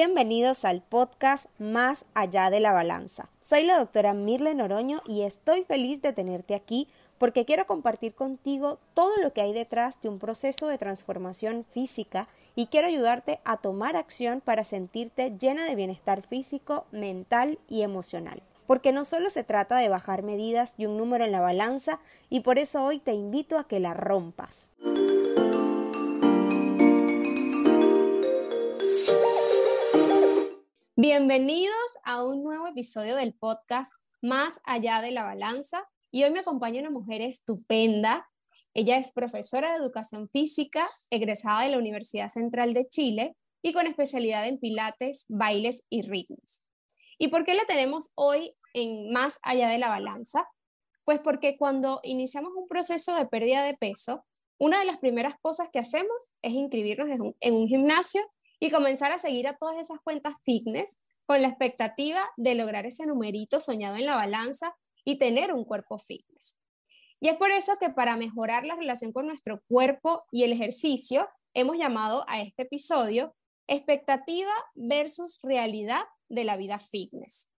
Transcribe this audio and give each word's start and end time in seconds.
Bienvenidos 0.00 0.64
al 0.64 0.80
podcast 0.80 1.46
Más 1.58 2.04
allá 2.14 2.50
de 2.50 2.60
la 2.60 2.70
balanza. 2.70 3.30
Soy 3.40 3.64
la 3.64 3.80
doctora 3.80 4.14
Mirle 4.14 4.54
Noroño 4.54 5.02
y 5.08 5.22
estoy 5.22 5.64
feliz 5.64 6.00
de 6.02 6.12
tenerte 6.12 6.54
aquí 6.54 6.86
porque 7.18 7.44
quiero 7.44 7.66
compartir 7.66 8.14
contigo 8.14 8.78
todo 8.94 9.10
lo 9.20 9.32
que 9.32 9.40
hay 9.40 9.52
detrás 9.52 10.00
de 10.00 10.08
un 10.08 10.20
proceso 10.20 10.68
de 10.68 10.78
transformación 10.78 11.66
física 11.72 12.28
y 12.54 12.66
quiero 12.66 12.86
ayudarte 12.86 13.40
a 13.44 13.56
tomar 13.56 13.96
acción 13.96 14.40
para 14.40 14.62
sentirte 14.62 15.36
llena 15.36 15.64
de 15.64 15.74
bienestar 15.74 16.22
físico, 16.22 16.86
mental 16.92 17.58
y 17.68 17.82
emocional. 17.82 18.40
Porque 18.68 18.92
no 18.92 19.04
solo 19.04 19.30
se 19.30 19.42
trata 19.42 19.78
de 19.78 19.88
bajar 19.88 20.22
medidas 20.22 20.74
y 20.78 20.86
un 20.86 20.96
número 20.96 21.24
en 21.24 21.32
la 21.32 21.40
balanza 21.40 21.98
y 22.30 22.38
por 22.38 22.60
eso 22.60 22.84
hoy 22.84 23.00
te 23.00 23.14
invito 23.14 23.58
a 23.58 23.66
que 23.66 23.80
la 23.80 23.94
rompas. 23.94 24.70
Bienvenidos 31.00 31.76
a 32.02 32.24
un 32.24 32.42
nuevo 32.42 32.66
episodio 32.66 33.14
del 33.14 33.32
podcast 33.32 33.92
Más 34.20 34.58
allá 34.64 35.00
de 35.00 35.12
la 35.12 35.22
balanza. 35.22 35.88
Y 36.10 36.24
hoy 36.24 36.32
me 36.32 36.40
acompaña 36.40 36.80
una 36.80 36.90
mujer 36.90 37.22
estupenda. 37.22 38.28
Ella 38.74 38.96
es 38.96 39.12
profesora 39.12 39.70
de 39.70 39.76
educación 39.76 40.28
física, 40.28 40.88
egresada 41.10 41.62
de 41.62 41.68
la 41.68 41.78
Universidad 41.78 42.30
Central 42.30 42.74
de 42.74 42.88
Chile 42.88 43.36
y 43.62 43.72
con 43.72 43.86
especialidad 43.86 44.48
en 44.48 44.58
pilates, 44.58 45.24
bailes 45.28 45.84
y 45.88 46.02
ritmos. 46.02 46.64
¿Y 47.16 47.28
por 47.28 47.44
qué 47.44 47.54
la 47.54 47.64
tenemos 47.66 48.10
hoy 48.16 48.56
en 48.74 49.12
Más 49.12 49.38
allá 49.44 49.68
de 49.68 49.78
la 49.78 49.90
balanza? 49.90 50.48
Pues 51.04 51.20
porque 51.20 51.56
cuando 51.56 52.00
iniciamos 52.02 52.54
un 52.56 52.66
proceso 52.66 53.14
de 53.14 53.26
pérdida 53.26 53.62
de 53.62 53.76
peso, 53.76 54.24
una 54.58 54.80
de 54.80 54.86
las 54.86 54.98
primeras 54.98 55.36
cosas 55.40 55.68
que 55.72 55.78
hacemos 55.78 56.32
es 56.42 56.54
inscribirnos 56.54 57.08
en 57.08 57.52
un, 57.54 57.68
gimnasio 57.68 58.20
y 58.60 58.70
comenzar 58.70 59.12
a 59.12 59.18
seguir 59.18 59.46
a 59.48 59.56
todas 59.56 59.78
esas 59.78 60.00
cuentas 60.00 60.34
fitness 60.44 60.98
con 61.26 61.42
la 61.42 61.48
expectativa 61.48 62.20
de 62.36 62.54
lograr 62.54 62.86
ese 62.86 63.06
numerito 63.06 63.60
soñado 63.60 63.96
en 63.96 64.06
la 64.06 64.14
balanza 64.14 64.74
y 65.04 65.18
tener 65.18 65.52
un 65.52 65.64
cuerpo 65.64 65.98
fitness. 65.98 66.56
Y 67.20 67.28
es 67.28 67.36
por 67.36 67.50
eso 67.50 67.76
que 67.78 67.90
para 67.90 68.16
mejorar 68.16 68.64
la 68.64 68.76
relación 68.76 69.12
con 69.12 69.26
nuestro 69.26 69.62
cuerpo 69.68 70.24
y 70.30 70.44
el 70.44 70.52
ejercicio, 70.52 71.28
hemos 71.54 71.76
llamado 71.76 72.24
a 72.28 72.40
este 72.40 72.62
episodio 72.62 73.34
expectativa 73.66 74.52
versus 74.74 75.40
realidad 75.42 76.02
de 76.28 76.44
la 76.44 76.56
vida 76.56 76.78
fitness. 76.78 77.50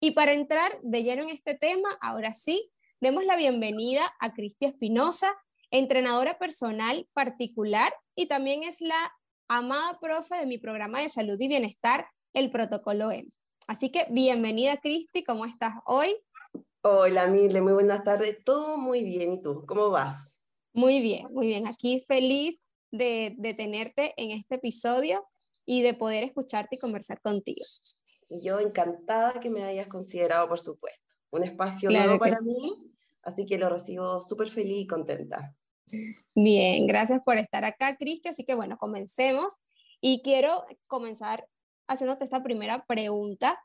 Y 0.00 0.10
para 0.10 0.32
entrar 0.32 0.80
de 0.82 1.04
lleno 1.04 1.22
en 1.22 1.28
este 1.28 1.54
tema, 1.54 1.88
ahora 2.00 2.34
sí, 2.34 2.72
demos 3.00 3.24
la 3.24 3.36
bienvenida 3.36 4.12
a 4.18 4.32
Cristi 4.32 4.66
Espinosa, 4.66 5.32
entrenadora 5.72 6.38
personal 6.38 7.08
particular 7.14 7.92
y 8.14 8.26
también 8.26 8.62
es 8.62 8.82
la 8.82 9.12
amada 9.48 9.98
profe 10.00 10.36
de 10.36 10.46
mi 10.46 10.58
programa 10.58 11.00
de 11.00 11.08
salud 11.08 11.36
y 11.40 11.48
bienestar, 11.48 12.06
el 12.34 12.50
protocolo 12.50 13.10
M. 13.10 13.28
Así 13.66 13.90
que 13.90 14.06
bienvenida 14.10 14.76
Cristi, 14.76 15.24
¿cómo 15.24 15.46
estás 15.46 15.72
hoy? 15.86 16.14
Hola 16.82 17.26
Mirle, 17.26 17.62
muy 17.62 17.72
buenas 17.72 18.04
tardes, 18.04 18.44
todo 18.44 18.76
muy 18.76 19.02
bien, 19.02 19.32
¿y 19.32 19.42
tú? 19.42 19.64
¿Cómo 19.66 19.88
vas? 19.88 20.42
Muy 20.74 21.00
bien, 21.00 21.32
muy 21.32 21.46
bien, 21.46 21.66
aquí 21.66 22.04
feliz 22.06 22.62
de, 22.90 23.34
de 23.38 23.54
tenerte 23.54 24.12
en 24.18 24.30
este 24.30 24.56
episodio 24.56 25.26
y 25.64 25.80
de 25.80 25.94
poder 25.94 26.22
escucharte 26.22 26.76
y 26.76 26.78
conversar 26.78 27.22
contigo. 27.22 27.64
Yo 28.28 28.60
encantada 28.60 29.40
que 29.40 29.48
me 29.48 29.64
hayas 29.64 29.88
considerado, 29.88 30.48
por 30.48 30.60
supuesto. 30.60 31.00
Un 31.30 31.44
espacio 31.44 31.90
nuevo 31.90 32.18
para 32.18 32.36
mí, 32.42 32.92
así 33.22 33.46
que 33.46 33.56
lo 33.56 33.70
recibo 33.70 34.20
súper 34.20 34.50
feliz 34.50 34.82
y 34.82 34.86
contenta. 34.86 35.56
Bien, 36.34 36.86
gracias 36.86 37.20
por 37.24 37.38
estar 37.38 37.64
acá, 37.64 37.96
Cristi. 37.96 38.28
Así 38.28 38.44
que 38.44 38.54
bueno, 38.54 38.78
comencemos. 38.78 39.54
Y 40.00 40.22
quiero 40.22 40.64
comenzar 40.86 41.46
haciéndote 41.86 42.24
esta 42.24 42.42
primera 42.42 42.84
pregunta, 42.86 43.58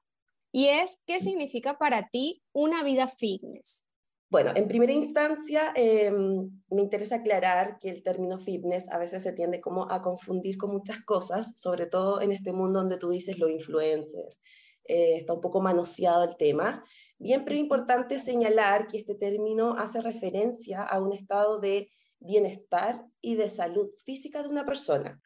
y 0.52 0.68
es, 0.68 1.00
¿qué 1.06 1.20
significa 1.20 1.78
para 1.78 2.10
ti 2.10 2.42
una 2.54 2.84
vida 2.84 3.08
fitness? 3.08 3.86
Bueno, 4.30 4.52
en 4.56 4.68
primera 4.68 4.92
instancia, 4.92 5.72
em, 5.76 6.50
me 6.70 6.82
interesa 6.82 7.18
aclarar 7.18 7.80
que 7.80 7.90
el 7.90 8.04
término 8.04 8.40
fitness 8.40 8.90
a 8.90 8.98
veces 8.98 9.24
se 9.24 9.32
tiende 9.32 9.62
como 9.62 9.90
a 9.90 10.02
confundir 10.02 10.58
con 10.58 10.72
muchas 10.72 11.04
cosas, 11.06 11.54
sobre 11.58 11.86
todo 11.86 12.22
en 12.22 12.32
este 12.32 12.52
mundo 12.52 12.80
donde 12.80 12.98
tú 12.98 13.10
dices 13.10 13.40
lo 13.40 13.48
influencer. 13.48 14.38
Eh, 14.84 15.18
está 15.18 15.34
un 15.34 15.42
poco 15.42 15.62
manoseado 15.62 16.26
el 16.26 16.36
tema. 16.38 16.84
Bien, 17.20 17.44
pero 17.44 17.56
es 17.56 17.62
importante 17.62 18.20
señalar 18.20 18.88
que 18.88 19.00
este 19.00 19.16
término 19.16 19.76
hace 19.78 20.02
referencia 20.02 20.84
a 20.84 21.02
un 21.02 21.14
estado 21.14 21.60
de 21.60 21.90
bienestar 22.20 23.06
y 23.22 23.36
de 23.36 23.50
salud 23.50 23.90
física 24.06 24.42
de 24.44 24.50
una 24.50 24.66
persona. 24.66 25.22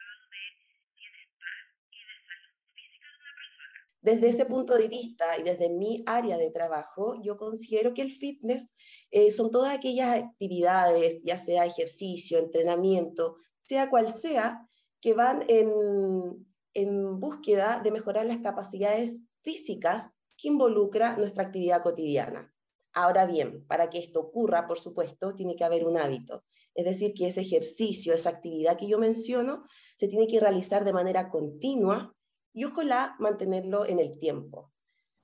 Desde 4.02 4.30
ese 4.30 4.46
punto 4.46 4.76
de 4.78 4.88
vista 4.88 5.38
y 5.40 5.44
desde 5.44 5.70
mi 5.70 6.04
área 6.08 6.40
de 6.40 6.50
trabajo, 6.50 7.22
yo 7.22 7.38
considero 7.38 7.94
que 7.94 8.02
el 8.02 8.12
fitness 8.12 8.76
eh, 9.12 9.30
son 9.30 9.52
todas 9.52 9.76
aquellas 9.78 10.24
actividades, 10.24 11.22
ya 11.24 11.38
sea 11.38 11.66
ejercicio, 11.66 12.40
entrenamiento, 12.40 13.36
sea 13.62 13.92
cual 13.92 14.12
sea, 14.12 14.68
que 15.02 15.14
van 15.14 15.44
en, 15.48 16.48
en 16.74 17.20
búsqueda 17.20 17.80
de 17.84 17.92
mejorar 17.92 18.26
las 18.26 18.40
capacidades 18.40 19.22
físicas 19.42 20.16
que 20.36 20.48
involucra 20.48 21.16
nuestra 21.18 21.44
actividad 21.44 21.84
cotidiana. 21.84 22.52
Ahora 22.94 23.26
bien, 23.26 23.66
para 23.68 23.90
que 23.90 24.00
esto 24.00 24.20
ocurra, 24.20 24.68
por 24.68 24.80
supuesto, 24.80 25.36
tiene 25.36 25.56
que 25.56 25.64
haber 25.64 25.86
un 25.86 25.98
hábito. 25.98 26.44
Es 26.74 26.86
decir, 26.86 27.14
que 27.14 27.28
ese 27.28 27.42
ejercicio, 27.42 28.14
esa 28.14 28.30
actividad 28.30 28.78
que 28.78 28.88
yo 28.88 28.98
menciono, 28.98 29.66
se 29.98 30.08
tiene 30.08 30.28
que 30.28 30.40
realizar 30.40 30.84
de 30.84 30.94
manera 30.94 31.30
continua 31.30 32.16
y 32.54 32.64
ojalá 32.66 33.16
mantenerlo 33.20 33.86
en 33.86 34.00
el 34.00 34.20
tiempo. 34.20 34.72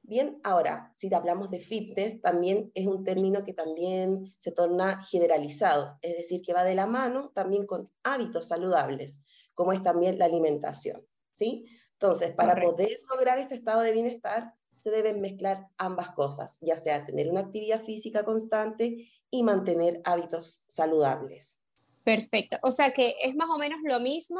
Bien, 0.02 0.40
ahora, 0.44 0.94
si 0.98 1.14
hablamos 1.14 1.52
de 1.52 1.60
fitness, 1.60 2.22
también 2.22 2.72
es 2.74 2.88
un 2.88 3.04
término 3.04 3.44
que 3.44 3.54
también 3.54 4.34
se 4.38 4.54
torna 4.54 5.04
generalizado, 5.04 5.98
es 6.02 6.16
decir, 6.16 6.42
que 6.42 6.54
va 6.54 6.64
de 6.64 6.76
la 6.76 6.88
mano 6.88 7.32
también 7.36 7.66
con 7.66 7.92
hábitos 8.04 8.48
saludables, 8.48 9.20
como 9.54 9.74
es 9.74 9.84
también 9.84 10.18
la 10.18 10.26
alimentación, 10.26 11.06
¿sí? 11.34 11.66
Entonces, 11.94 12.34
para 12.36 12.62
poder 12.62 13.02
lograr 13.10 13.38
este 13.40 13.56
estado 13.56 13.82
de 13.82 13.92
bienestar, 13.92 14.54
se 14.78 14.92
deben 14.92 15.20
mezclar 15.20 15.68
ambas 15.78 16.12
cosas, 16.12 16.58
ya 16.62 16.78
sea 16.78 17.06
tener 17.06 17.30
una 17.30 17.42
actividad 17.42 17.84
física 17.84 18.24
constante 18.24 19.10
y 19.32 19.44
mantener 19.44 20.02
hábitos 20.04 20.64
saludables. 20.68 21.60
Perfecto. 22.04 22.58
O 22.64 22.72
sea 22.72 22.94
que 22.94 23.16
es 23.22 23.36
más 23.36 23.50
o 23.50 23.58
menos 23.58 23.80
lo 23.84 24.00
mismo 24.00 24.40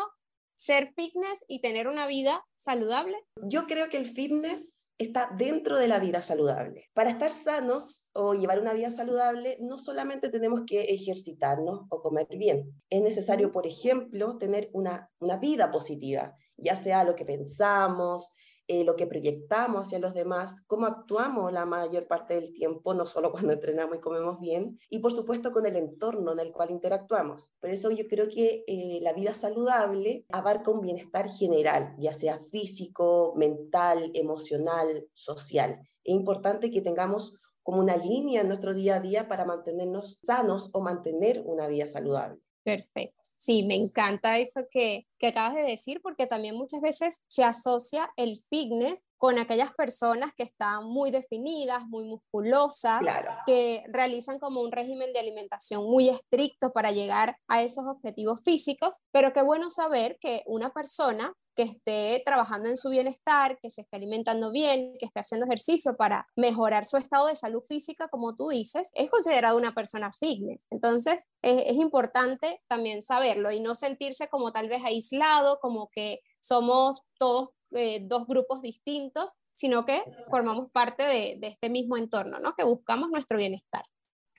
ser 0.56 0.94
fitness 0.94 1.46
y 1.48 1.62
tener 1.62 1.88
una 1.88 2.08
vida 2.08 2.44
saludable. 2.56 3.18
Yo 3.44 3.68
creo 3.68 3.90
que 3.90 3.98
el 3.98 4.08
fitness 4.08 4.78
está 4.98 5.30
dentro 5.38 5.78
de 5.78 5.88
la 5.88 6.00
vida 6.00 6.22
saludable. 6.22 6.90
Para 6.94 7.12
estar 7.12 7.32
sanos 7.32 8.08
o 8.14 8.34
llevar 8.34 8.60
una 8.60 8.74
vida 8.74 8.90
saludable, 8.90 9.58
no 9.62 9.78
solamente 9.78 10.30
tenemos 10.30 10.64
que 10.66 10.86
ejercitarnos 10.86 11.86
o 11.90 12.02
comer 12.02 12.28
bien. 12.30 12.82
Es 12.90 13.02
necesario, 13.02 13.52
por 13.52 13.68
ejemplo, 13.68 14.38
tener 14.38 14.70
una, 14.74 15.12
una 15.20 15.38
vida 15.38 15.70
positiva, 15.70 16.36
ya 16.58 16.76
sea 16.76 17.04
lo 17.04 17.16
que 17.16 17.26
pensamos, 17.26 18.34
eh, 18.68 18.84
lo 18.84 18.96
que 18.96 19.08
proyectamos 19.08 19.84
hacia 19.84 20.00
los 20.00 20.14
demás, 20.14 20.62
cómo 20.68 20.86
actuamos 20.86 21.54
la 21.54 21.66
mayor 21.66 22.08
parte 22.08 22.36
del 22.36 22.54
tiempo, 22.54 22.94
no 22.94 23.06
solo 23.06 23.32
cuando 23.32 23.54
entrenamos 23.54 23.98
y 23.98 24.02
comemos 24.02 24.40
bien, 24.40 24.80
y 24.90 25.00
por 25.00 25.14
supuesto 25.14 25.52
con 25.52 25.66
el 25.66 25.76
entorno 25.76 26.34
en 26.34 26.40
el 26.40 26.52
cual 26.52 26.72
interactuamos. 26.72 27.52
Por 27.60 27.70
eso 27.70 27.92
yo 27.92 28.08
creo 28.08 28.28
que 28.30 28.64
eh, 28.68 29.00
la 29.02 29.14
vida 29.14 29.34
saludable 29.34 30.26
abarca 30.30 30.72
un 30.72 30.82
bienestar 30.82 31.30
general, 31.30 31.96
ya 31.98 32.14
sea 32.14 32.42
físico, 32.52 33.34
mental, 33.36 34.12
emocional, 34.14 35.08
social. 35.14 35.80
Es 36.04 36.14
importante 36.14 36.72
que 36.72 36.82
tengamos 36.82 37.38
como 37.64 37.82
una 37.82 37.98
línea 37.98 38.42
en 38.42 38.48
nuestro 38.48 38.74
día 38.74 38.96
a 38.96 39.00
día 39.02 39.28
para 39.28 39.44
mantenernos 39.44 40.20
sanos 40.22 40.70
o 40.74 40.82
mantener 40.82 41.44
una 41.46 41.68
vida 41.68 41.88
saludable. 41.88 42.40
Perfecto. 42.64 43.17
Sí, 43.38 43.64
me 43.64 43.76
encanta 43.76 44.40
eso 44.40 44.62
que, 44.72 45.06
que, 45.20 45.28
acabas 45.28 45.54
de 45.54 45.62
decir, 45.62 46.02
porque 46.02 46.26
también 46.26 46.56
muchas 46.56 46.82
veces 46.82 47.22
se 47.28 47.44
asocia 47.44 48.10
el 48.16 48.36
fitness 48.50 49.06
con 49.18 49.38
aquellas 49.38 49.72
personas 49.74 50.34
que 50.36 50.42
están 50.42 50.86
muy 50.86 51.12
definidas, 51.12 51.86
muy 51.86 52.04
musculosas, 52.06 53.06
que 53.46 53.84
realizan 53.90 54.40
como 54.40 54.62
un 54.62 54.72
régimen 54.72 55.14
de 55.14 55.20
alimentación 55.20 55.84
muy 55.84 56.10
estricto 56.10 56.72
para 56.72 56.92
llegar 56.92 57.38
a 57.48 57.62
esos 57.62 57.86
objetivos 57.86 58.42
físicos, 58.44 59.02
pero 59.12 59.34
qué 59.34 59.44
bueno 59.44 59.70
saber 59.70 60.18
que 60.20 60.42
una 60.48 60.72
persona 60.72 61.32
que 61.58 61.64
esté 61.64 62.22
trabajando 62.24 62.70
en 62.70 62.78
su 62.78 62.90
bienestar, 62.90 63.58
que 63.60 63.72
se 63.72 63.82
esté 63.82 63.98
alimentando 63.98 64.52
bien, 64.52 64.96
que 65.00 65.08
esté 65.08 65.20
haciendo 65.20 65.48
ejercicio 65.48 65.98
para 65.98 66.28
mejorar 66.36 66.86
su 66.86 66.98
estado 66.98 67.26
de 67.28 67.36
salud 67.36 67.62
física, 67.68 68.08
como 68.10 68.36
tú 68.36 68.50
dices, 68.50 68.92
es 68.94 69.10
considerado 69.10 69.58
una 69.58 69.74
persona 69.74 70.14
fitness. 70.14 70.68
Entonces, 70.70 71.30
es, 71.42 71.76
importante 71.78 72.62
también 72.68 73.02
saberlo 73.02 73.52
y 73.52 73.60
no 73.60 73.74
sentirse 73.74 74.28
como 74.28 74.52
tal 74.52 74.70
vez 74.70 74.84
aislado, 74.86 75.60
como 75.60 75.90
que 75.90 76.20
somos 76.40 77.02
todos 77.18 77.50
eh, 77.72 78.02
dos 78.04 78.28
grupos 78.28 78.62
distintos, 78.62 79.32
sino 79.56 79.84
que 79.84 80.04
formamos 80.30 80.70
parte 80.72 81.04
de, 81.04 81.38
de 81.40 81.48
este 81.48 81.70
mismo 81.72 81.98
entorno, 81.98 82.40
¿no? 82.40 82.54
Que 82.54 82.64
buscamos 82.64 83.10
nuestro 83.10 83.38
bienestar. 83.38 83.84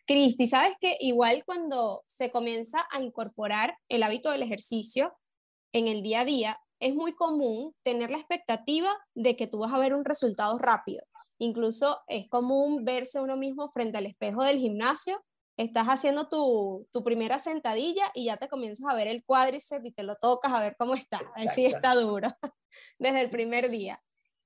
Cristi, 0.06 0.46
sabes 0.46 0.76
que 0.80 0.96
igual 1.00 1.42
cuando 1.44 2.04
se 2.06 2.30
comienza 2.30 2.86
a 2.92 3.00
incorporar 3.00 3.76
el 3.88 4.04
hábito 4.04 4.30
del 4.30 4.42
ejercicio 4.42 5.16
en 5.72 5.88
el 5.88 6.02
día 6.02 6.20
a 6.20 6.24
día, 6.24 6.60
es 6.80 6.94
muy 6.94 7.14
común 7.14 7.74
tener 7.82 8.10
la 8.10 8.18
expectativa 8.18 8.90
de 9.14 9.36
que 9.36 9.46
tú 9.46 9.58
vas 9.58 9.72
a 9.72 9.78
ver 9.78 9.94
un 9.94 10.04
resultado 10.04 10.58
rápido. 10.58 11.02
Incluso 11.38 12.00
es 12.06 12.28
común 12.28 12.84
verse 12.84 13.20
uno 13.20 13.36
mismo 13.36 13.68
frente 13.68 13.98
al 13.98 14.06
espejo 14.06 14.44
del 14.44 14.58
gimnasio, 14.58 15.22
estás 15.56 15.88
haciendo 15.88 16.28
tu, 16.28 16.86
tu 16.92 17.02
primera 17.02 17.38
sentadilla 17.38 18.10
y 18.14 18.26
ya 18.26 18.36
te 18.36 18.48
comienzas 18.48 18.86
a 18.88 18.94
ver 18.94 19.08
el 19.08 19.24
cuádriceps 19.24 19.84
y 19.84 19.92
te 19.92 20.04
lo 20.04 20.16
tocas 20.16 20.52
a 20.52 20.60
ver 20.60 20.76
cómo 20.78 20.94
está, 20.94 21.18
a 21.18 21.40
ver 21.40 21.50
si 21.50 21.66
está 21.66 21.94
duro 21.94 22.28
desde 22.98 23.20
el 23.22 23.30
primer 23.30 23.68
día. 23.68 23.98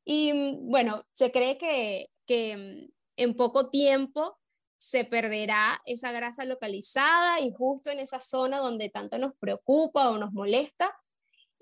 Y 0.05 0.33
mm, 0.33 0.71
bueno, 0.71 1.03
se 1.13 1.31
cree 1.31 1.59
que, 1.59 2.09
que 2.27 2.57
mm, 2.57 2.93
en 3.17 3.37
poco 3.37 3.69
tiempo 3.69 4.39
se 4.79 5.05
perderá 5.05 5.81
esa 5.85 6.13
grasa 6.13 6.45
localizada 6.45 7.41
y 7.41 7.53
justo 7.53 7.91
en 7.91 8.01
esa 8.01 8.21
zona 8.21 8.59
donde 8.59 8.89
tanto 8.89 9.17
nos 9.19 9.37
preocupa 9.37 10.11
o 10.11 10.19
nos 10.19 10.33
molesta 10.33 10.93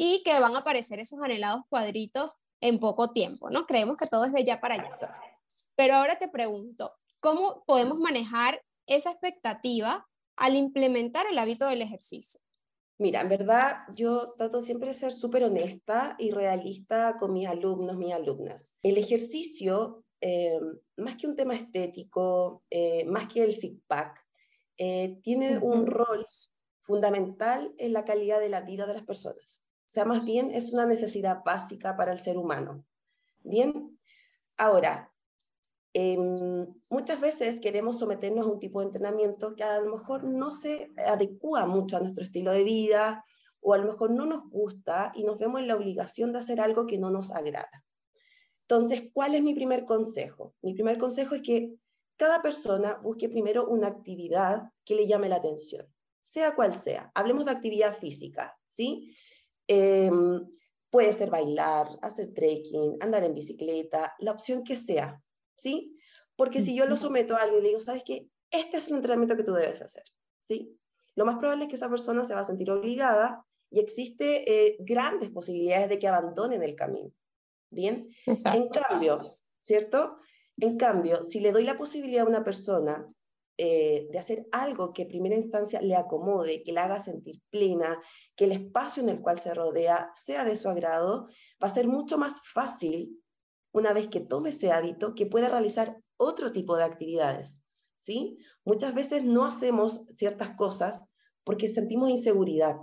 y 0.03 0.23
que 0.23 0.41
van 0.41 0.57
a 0.57 0.61
aparecer 0.61 0.99
esos 0.99 1.21
anhelados 1.21 1.61
cuadritos 1.69 2.37
en 2.63 2.81
poco 2.81 3.13
tiempo, 3.13 3.51
¿no? 3.51 3.67
Creemos 3.67 3.99
que 3.99 4.07
todo 4.07 4.25
es 4.25 4.33
de 4.33 4.47
ya 4.47 4.59
para 4.59 4.77
allá. 4.77 4.97
Pero 5.77 5.95
ahora 5.95 6.19
te 6.19 6.27
pregunto, 6.27 6.95
¿cómo 7.21 7.65
podemos 7.67 7.99
manejar 7.99 8.63
esa 8.87 9.11
expectativa 9.11 10.09
al 10.37 10.57
implementar 10.57 11.27
el 11.31 11.39
hábito 11.39 11.67
del 11.67 11.83
ejercicio? 11.83 12.41
Mira, 12.97 13.21
en 13.21 13.29
verdad 13.29 13.81
yo 13.95 14.33
trato 14.39 14.63
siempre 14.63 14.89
de 14.89 14.95
ser 14.95 15.13
súper 15.13 15.45
honesta 15.45 16.17
y 16.19 16.31
realista 16.31 17.19
con 17.19 17.35
mis 17.35 17.47
alumnos, 17.47 17.99
mis 17.99 18.15
alumnas. 18.15 18.75
El 18.83 18.97
ejercicio 18.97 20.07
eh, 20.23 20.59
más 20.97 21.17
que 21.17 21.27
un 21.27 21.37
tema 21.37 21.55
estético, 21.55 22.65
eh, 22.71 23.05
más 23.05 23.31
que 23.31 23.45
el 23.45 23.55
zip-pack, 23.55 24.19
eh, 24.79 25.21
tiene 25.23 25.59
un 25.59 25.87
rol 25.87 26.25
fundamental 26.81 27.75
en 27.77 27.93
la 27.93 28.07
calidad 28.07 28.41
de 28.41 28.49
la 28.49 28.63
vida 28.63 28.87
de 28.87 28.95
las 28.95 29.05
personas. 29.05 29.63
O 29.91 29.93
sea, 29.93 30.05
más 30.05 30.25
bien 30.25 30.55
es 30.55 30.73
una 30.73 30.87
necesidad 30.87 31.43
básica 31.45 31.97
para 31.97 32.13
el 32.13 32.21
ser 32.21 32.39
humano. 32.39 32.85
Bien, 33.43 33.99
ahora, 34.57 35.13
em, 35.93 36.37
muchas 36.89 37.21
veces 37.21 37.59
queremos 37.59 37.99
someternos 37.99 38.47
a 38.47 38.51
un 38.51 38.61
tipo 38.61 38.79
de 38.79 38.87
entrenamiento 38.87 39.57
que 39.57 39.65
a 39.65 39.81
lo 39.81 39.97
mejor 39.97 40.23
no 40.23 40.53
se 40.53 40.93
adecua 41.09 41.67
mucho 41.67 41.97
a 41.97 42.01
nuestro 42.01 42.23
estilo 42.23 42.53
de 42.53 42.63
vida 42.63 43.25
o 43.61 43.75
a 43.75 43.79
lo 43.79 43.87
mejor 43.91 44.13
no 44.13 44.27
nos 44.27 44.49
gusta 44.49 45.11
y 45.13 45.25
nos 45.25 45.39
vemos 45.39 45.61
en 45.61 45.67
la 45.67 45.75
obligación 45.75 46.33
de 46.33 46.39
hacer 46.39 46.61
algo 46.61 46.87
que 46.87 46.97
no 46.97 47.11
nos 47.11 47.33
agrada. 47.33 47.85
Entonces, 48.69 49.11
¿cuál 49.13 49.35
es 49.35 49.43
mi 49.43 49.55
primer 49.55 49.87
consejo? 49.87 50.55
Mi 50.63 50.73
primer 50.73 50.99
consejo 50.99 51.35
es 51.35 51.43
que 51.43 51.75
cada 52.17 52.43
persona 52.43 53.01
busque 53.03 53.29
primero 53.29 53.67
una 53.67 53.89
actividad 53.89 54.71
que 54.85 54.95
le 54.95 55.09
llame 55.09 55.29
la 55.29 55.37
atención, 55.37 55.85
sea 56.21 56.55
cual 56.55 56.77
sea. 56.77 57.11
Hablemos 57.13 57.45
de 57.45 57.51
actividad 57.51 57.99
física, 57.99 58.57
¿sí? 58.69 59.17
Em, 59.73 60.45
puede 60.91 61.13
ser 61.13 61.31
bailar, 61.31 61.87
hacer 62.03 62.35
trekking, 62.35 62.97
andar 62.99 63.23
en 63.23 63.35
bicicleta, 63.35 64.17
la 64.19 64.33
opción 64.33 64.65
que 64.65 64.75
sea, 64.75 65.23
¿sí? 65.55 65.97
Porque 66.35 66.61
si 66.61 66.75
yo 66.75 66.87
lo 66.87 66.97
someto 66.97 67.37
a 67.37 67.43
alguien 67.43 67.61
y 67.61 67.63
le 67.63 67.69
digo, 67.69 67.81
¿sabes 67.81 68.03
qué? 68.05 68.29
Este 68.51 68.79
es 68.79 68.89
el 68.89 68.97
entrenamiento 68.97 69.37
que 69.37 69.45
tú 69.45 69.53
debes 69.53 69.81
hacer, 69.81 70.03
¿sí? 70.43 70.77
Lo 71.15 71.25
más 71.25 71.37
probable 71.37 71.65
es 71.65 71.71
que 71.71 71.77
esa 71.77 71.89
persona 71.89 72.25
se 72.25 72.35
va 72.35 72.41
a 72.41 72.45
sentir 72.45 72.69
obligada 72.73 73.47
y 73.71 73.79
existe 73.79 74.51
eh, 74.51 74.77
grandes 74.81 75.31
posibilidades 75.31 75.89
de 75.89 76.01
que 76.01 76.09
abandonen 76.09 76.65
el 76.65 76.75
camino. 76.75 77.13
Bien, 77.71 78.09
en 78.27 78.69
cambio, 78.71 79.19
¿cierto? 79.63 80.17
En 80.57 80.77
cambio, 80.79 81.25
si 81.25 81.39
le 81.39 81.53
doy 81.53 81.63
la 81.63 81.77
posibilidad 81.77 82.27
a 82.27 82.29
una 82.29 82.43
persona 82.43 83.07
eh, 83.57 84.09
de 84.11 84.19
hacer 84.19 84.47
algo 84.53 84.93
que 84.93 85.03
en 85.03 85.09
primera 85.09 85.37
instancia 85.37 85.81
le 85.83 85.97
acomode, 85.97 86.63
que 86.63 86.73
la 86.73 86.85
haga 86.85 87.01
sentir 87.01 87.43
plena, 87.51 88.01
que 88.37 88.45
el 88.45 88.53
espacio 88.53 89.03
en 89.03 89.11
el 89.11 89.21
cual 89.21 89.41
se 89.41 89.53
rodea 89.55 90.11
sea 90.15 90.45
de 90.45 90.57
su 90.57 90.69
agrado, 90.69 91.29
va 91.63 91.69
a 91.69 91.75
ser 91.75 91.87
mucho 91.87 92.19
más 92.19 92.41
fácil, 92.43 93.23
una 93.73 93.93
vez 93.93 94.09
que 94.09 94.21
tome 94.21 94.51
ese 94.51 94.73
hábito, 94.73 95.15
que 95.15 95.27
pueda 95.27 95.49
realizar 95.49 95.99
otro 96.17 96.53
tipo 96.53 96.77
de 96.77 96.85
actividades. 96.85 97.61
¿sí? 97.99 98.39
Muchas 98.65 98.95
veces 98.95 99.25
no 99.25 99.45
hacemos 99.45 100.07
ciertas 100.17 100.57
cosas 100.57 101.05
porque 101.45 101.69
sentimos 101.69 102.11
inseguridad, 102.11 102.77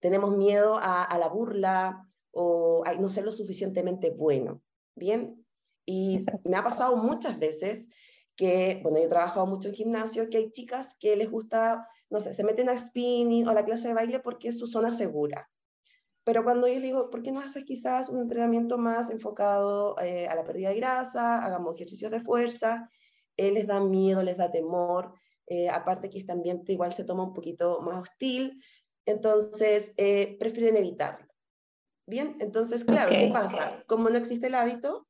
tenemos 0.00 0.36
miedo 0.36 0.78
a, 0.78 1.02
a 1.02 1.18
la 1.18 1.28
burla, 1.28 2.08
o 2.34 2.82
no 3.00 3.10
ser 3.10 3.24
lo 3.24 3.32
suficientemente 3.32 4.10
bueno. 4.10 4.60
Bien, 4.96 5.44
y 5.86 6.18
me 6.44 6.56
ha 6.56 6.62
pasado 6.62 6.96
muchas 6.96 7.38
veces 7.38 7.88
que, 8.36 8.80
bueno, 8.82 8.98
yo 8.98 9.04
he 9.04 9.08
trabajado 9.08 9.46
mucho 9.46 9.68
en 9.68 9.74
gimnasio, 9.74 10.28
que 10.28 10.38
hay 10.38 10.50
chicas 10.50 10.96
que 10.98 11.16
les 11.16 11.30
gusta, 11.30 11.88
no 12.10 12.20
sé, 12.20 12.34
se 12.34 12.44
meten 12.44 12.68
a 12.68 12.78
spinning 12.78 13.46
o 13.46 13.50
a 13.50 13.54
la 13.54 13.64
clase 13.64 13.88
de 13.88 13.94
baile 13.94 14.20
porque 14.20 14.48
es 14.48 14.58
su 14.58 14.66
zona 14.66 14.92
segura. 14.92 15.50
Pero 16.24 16.42
cuando 16.42 16.66
yo 16.66 16.74
les 16.74 16.82
digo, 16.82 17.10
¿por 17.10 17.22
qué 17.22 17.32
no 17.32 17.40
haces 17.40 17.64
quizás 17.64 18.08
un 18.08 18.20
entrenamiento 18.20 18.78
más 18.78 19.10
enfocado 19.10 19.98
eh, 20.00 20.26
a 20.26 20.34
la 20.34 20.44
pérdida 20.44 20.70
de 20.70 20.76
grasa, 20.76 21.44
hagamos 21.44 21.74
ejercicios 21.74 22.10
de 22.10 22.20
fuerza? 22.20 22.90
Eh, 23.36 23.52
les 23.52 23.66
da 23.66 23.80
miedo, 23.80 24.22
les 24.22 24.36
da 24.36 24.50
temor, 24.50 25.12
eh, 25.46 25.68
aparte 25.68 26.08
que 26.08 26.18
este 26.18 26.32
ambiente 26.32 26.72
igual 26.72 26.94
se 26.94 27.04
toma 27.04 27.24
un 27.24 27.34
poquito 27.34 27.82
más 27.82 28.00
hostil, 28.00 28.62
entonces 29.04 29.92
prefieren 30.38 30.78
evitarlo. 30.78 31.26
Bien, 32.06 32.36
entonces, 32.40 32.84
claro, 32.84 33.10
¿qué 33.10 33.30
pasa? 33.30 33.82
Como 33.86 34.08
no 34.08 34.16
existe 34.16 34.46
el 34.46 34.54
hábito, 34.54 35.06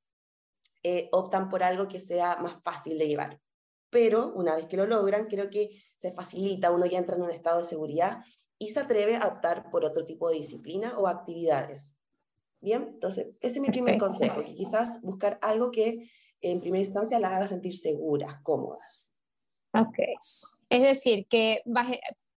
eh, 0.84 1.08
optan 1.12 1.48
por 1.48 1.62
algo 1.62 1.88
que 1.88 1.98
sea 1.98 2.36
más 2.36 2.62
fácil 2.62 2.98
de 2.98 3.08
llevar. 3.08 3.40
Pero 3.90 4.34
una 4.34 4.54
vez 4.54 4.66
que 4.66 4.76
lo 4.76 4.86
logran, 4.86 5.26
creo 5.26 5.48
que 5.48 5.82
se 5.96 6.12
facilita, 6.12 6.70
uno 6.70 6.84
ya 6.84 6.98
entra 6.98 7.16
en 7.16 7.22
un 7.22 7.30
estado 7.30 7.58
de 7.58 7.64
seguridad 7.64 8.18
y 8.58 8.68
se 8.68 8.80
atreve 8.80 9.16
a 9.16 9.26
optar 9.26 9.70
por 9.70 9.84
otro 9.84 10.04
tipo 10.04 10.28
de 10.28 10.36
disciplina 10.36 10.98
o 10.98 11.08
actividades. 11.08 11.96
Bien, 12.60 12.90
entonces, 12.94 13.28
ese 13.40 13.58
es 13.58 13.60
mi 13.60 13.68
primer 13.68 13.98
consejo, 13.98 14.44
que 14.44 14.54
quizás 14.54 15.00
buscar 15.02 15.38
algo 15.42 15.70
que 15.70 16.10
en 16.40 16.60
primera 16.60 16.84
instancia 16.84 17.18
las 17.18 17.32
haga 17.32 17.48
sentir 17.48 17.76
seguras, 17.76 18.42
cómodas. 18.42 19.08
Ok. 19.72 19.98
Es 20.68 20.82
decir, 20.82 21.26
que 21.26 21.62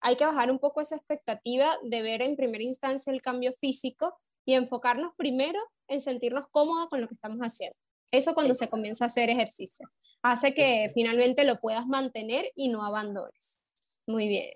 hay 0.00 0.17
que 0.17 0.26
bajar 0.26 0.50
un 0.50 0.58
poco 0.58 0.81
esa 0.81 0.96
expectativa 0.96 1.79
de 1.82 2.02
ver 2.02 2.20
en 2.23 2.37
primera 2.37 2.62
instancia 2.62 3.12
el 3.12 3.23
cambio 3.23 3.52
físico 3.55 4.14
y 4.44 4.55
enfocarnos 4.55 5.14
primero 5.17 5.58
en 5.88 6.00
sentirnos 6.00 6.46
cómodos 6.49 6.88
con 6.91 7.00
lo 7.00 7.08
que 7.08 7.14
estamos 7.14 7.38
haciendo. 7.41 7.79
Eso 8.15 8.35
cuando 8.35 8.55
se 8.55 8.69
comienza 8.69 9.05
a 9.05 9.07
hacer 9.07 9.29
ejercicio. 9.29 9.91
Hace 10.23 10.55
que 10.55 10.89
finalmente 10.95 11.45
lo 11.45 11.61
puedas 11.61 11.87
mantener 11.87 12.51
y 12.55 12.69
no 12.69 12.85
abandones. 12.85 13.59
Muy 14.07 14.29
bien. 14.29 14.53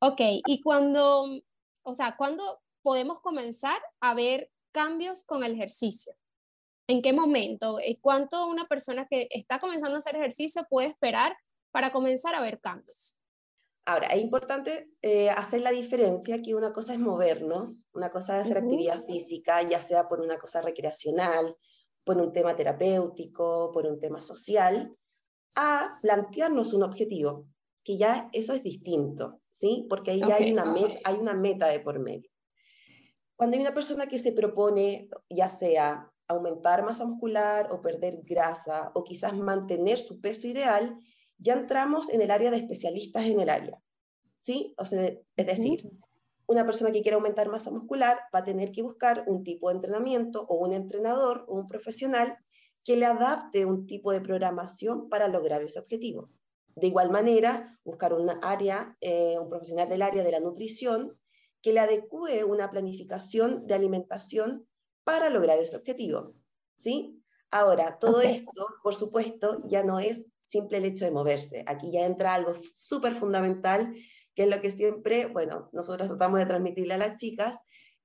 Ok, 0.00 0.20
y 0.46 0.60
cuando, 0.62 1.40
o 1.82 1.94
sea, 1.94 2.16
¿cuándo 2.16 2.60
podemos 2.82 3.20
comenzar 3.20 3.80
a 4.00 4.14
ver 4.14 4.50
cambios 4.72 5.24
con 5.24 5.44
el 5.44 5.52
ejercicio? 5.52 6.14
¿En 6.88 7.00
qué 7.02 7.12
momento? 7.12 7.78
¿Cuánto 8.00 8.48
una 8.48 8.66
persona 8.66 9.06
que 9.06 9.28
está 9.30 9.60
comenzando 9.60 9.94
a 9.94 9.98
hacer 9.98 10.16
ejercicio 10.16 10.66
puede 10.68 10.88
esperar 10.88 11.36
para 11.70 11.92
comenzar 11.92 12.34
a 12.34 12.40
ver 12.40 12.60
cambios? 12.60 13.16
Ahora, 13.84 14.08
es 14.08 14.20
importante 14.20 14.90
eh, 15.00 15.30
hacer 15.30 15.62
la 15.62 15.70
diferencia 15.70 16.42
que 16.42 16.54
una 16.54 16.72
cosa 16.72 16.92
es 16.92 16.98
movernos, 16.98 17.78
una 17.92 18.10
cosa 18.10 18.36
es 18.36 18.46
hacer 18.46 18.58
actividad 18.58 19.04
física, 19.06 19.62
ya 19.62 19.80
sea 19.80 20.08
por 20.08 20.20
una 20.20 20.38
cosa 20.38 20.60
recreacional, 20.60 21.56
por 22.08 22.16
un 22.16 22.32
tema 22.32 22.56
terapéutico, 22.56 23.70
por 23.70 23.84
un 23.84 24.00
tema 24.00 24.22
social, 24.22 24.96
a 25.56 25.98
plantearnos 26.00 26.72
un 26.72 26.82
objetivo, 26.82 27.44
que 27.84 27.98
ya 27.98 28.30
eso 28.32 28.54
es 28.54 28.62
distinto, 28.62 29.42
¿sí? 29.50 29.84
Porque 29.90 30.12
ahí 30.12 30.20
ya 30.20 30.36
hay, 30.36 30.50
una 30.50 30.64
meta, 30.64 31.00
hay 31.04 31.16
una 31.16 31.34
meta 31.34 31.68
de 31.68 31.80
por 31.80 31.98
medio. 31.98 32.30
Cuando 33.36 33.56
hay 33.56 33.60
una 33.60 33.74
persona 33.74 34.06
que 34.06 34.18
se 34.18 34.32
propone, 34.32 35.10
ya 35.28 35.50
sea 35.50 36.10
aumentar 36.28 36.82
masa 36.82 37.04
muscular 37.04 37.68
o 37.72 37.82
perder 37.82 38.22
grasa, 38.22 38.90
o 38.94 39.04
quizás 39.04 39.36
mantener 39.36 39.98
su 39.98 40.18
peso 40.18 40.48
ideal, 40.48 40.96
ya 41.36 41.52
entramos 41.52 42.08
en 42.08 42.22
el 42.22 42.30
área 42.30 42.50
de 42.50 42.56
especialistas 42.56 43.26
en 43.26 43.40
el 43.40 43.50
área. 43.50 43.78
¿sí? 44.40 44.72
O 44.78 44.86
sea, 44.86 45.02
es 45.02 45.46
decir, 45.46 45.90
una 46.48 46.64
persona 46.64 46.90
que 46.90 47.02
quiere 47.02 47.14
aumentar 47.14 47.48
masa 47.48 47.70
muscular 47.70 48.18
va 48.34 48.40
a 48.40 48.44
tener 48.44 48.72
que 48.72 48.82
buscar 48.82 49.24
un 49.26 49.44
tipo 49.44 49.68
de 49.68 49.76
entrenamiento 49.76 50.46
o 50.48 50.56
un 50.56 50.72
entrenador 50.72 51.44
o 51.46 51.54
un 51.54 51.66
profesional 51.66 52.38
que 52.82 52.96
le 52.96 53.04
adapte 53.04 53.66
un 53.66 53.86
tipo 53.86 54.12
de 54.12 54.22
programación 54.22 55.10
para 55.10 55.28
lograr 55.28 55.62
ese 55.62 55.78
objetivo. 55.78 56.30
De 56.74 56.86
igual 56.86 57.10
manera, 57.10 57.78
buscar 57.84 58.14
una 58.14 58.40
área, 58.42 58.96
eh, 59.00 59.38
un 59.38 59.50
profesional 59.50 59.90
del 59.90 60.00
área 60.00 60.24
de 60.24 60.32
la 60.32 60.40
nutrición 60.40 61.18
que 61.60 61.74
le 61.74 61.80
adecue 61.80 62.44
una 62.44 62.70
planificación 62.70 63.66
de 63.66 63.74
alimentación 63.74 64.66
para 65.04 65.28
lograr 65.28 65.58
ese 65.58 65.76
objetivo. 65.76 66.32
¿sí? 66.76 67.22
Ahora, 67.50 67.98
todo 67.98 68.22
esto, 68.22 68.68
por 68.82 68.94
supuesto, 68.94 69.60
ya 69.68 69.82
no 69.82 69.98
es 69.98 70.28
simple 70.36 70.78
el 70.78 70.86
hecho 70.86 71.04
de 71.04 71.10
moverse. 71.10 71.62
Aquí 71.66 71.90
ya 71.90 72.06
entra 72.06 72.32
algo 72.32 72.54
súper 72.72 73.14
fundamental, 73.14 73.94
que 74.38 74.44
es 74.44 74.50
lo 74.50 74.60
que 74.60 74.70
siempre, 74.70 75.26
bueno, 75.26 75.68
nosotros 75.72 76.06
tratamos 76.06 76.38
de 76.38 76.46
transmitirle 76.46 76.94
a 76.94 76.98
las 76.98 77.16
chicas, 77.16 77.58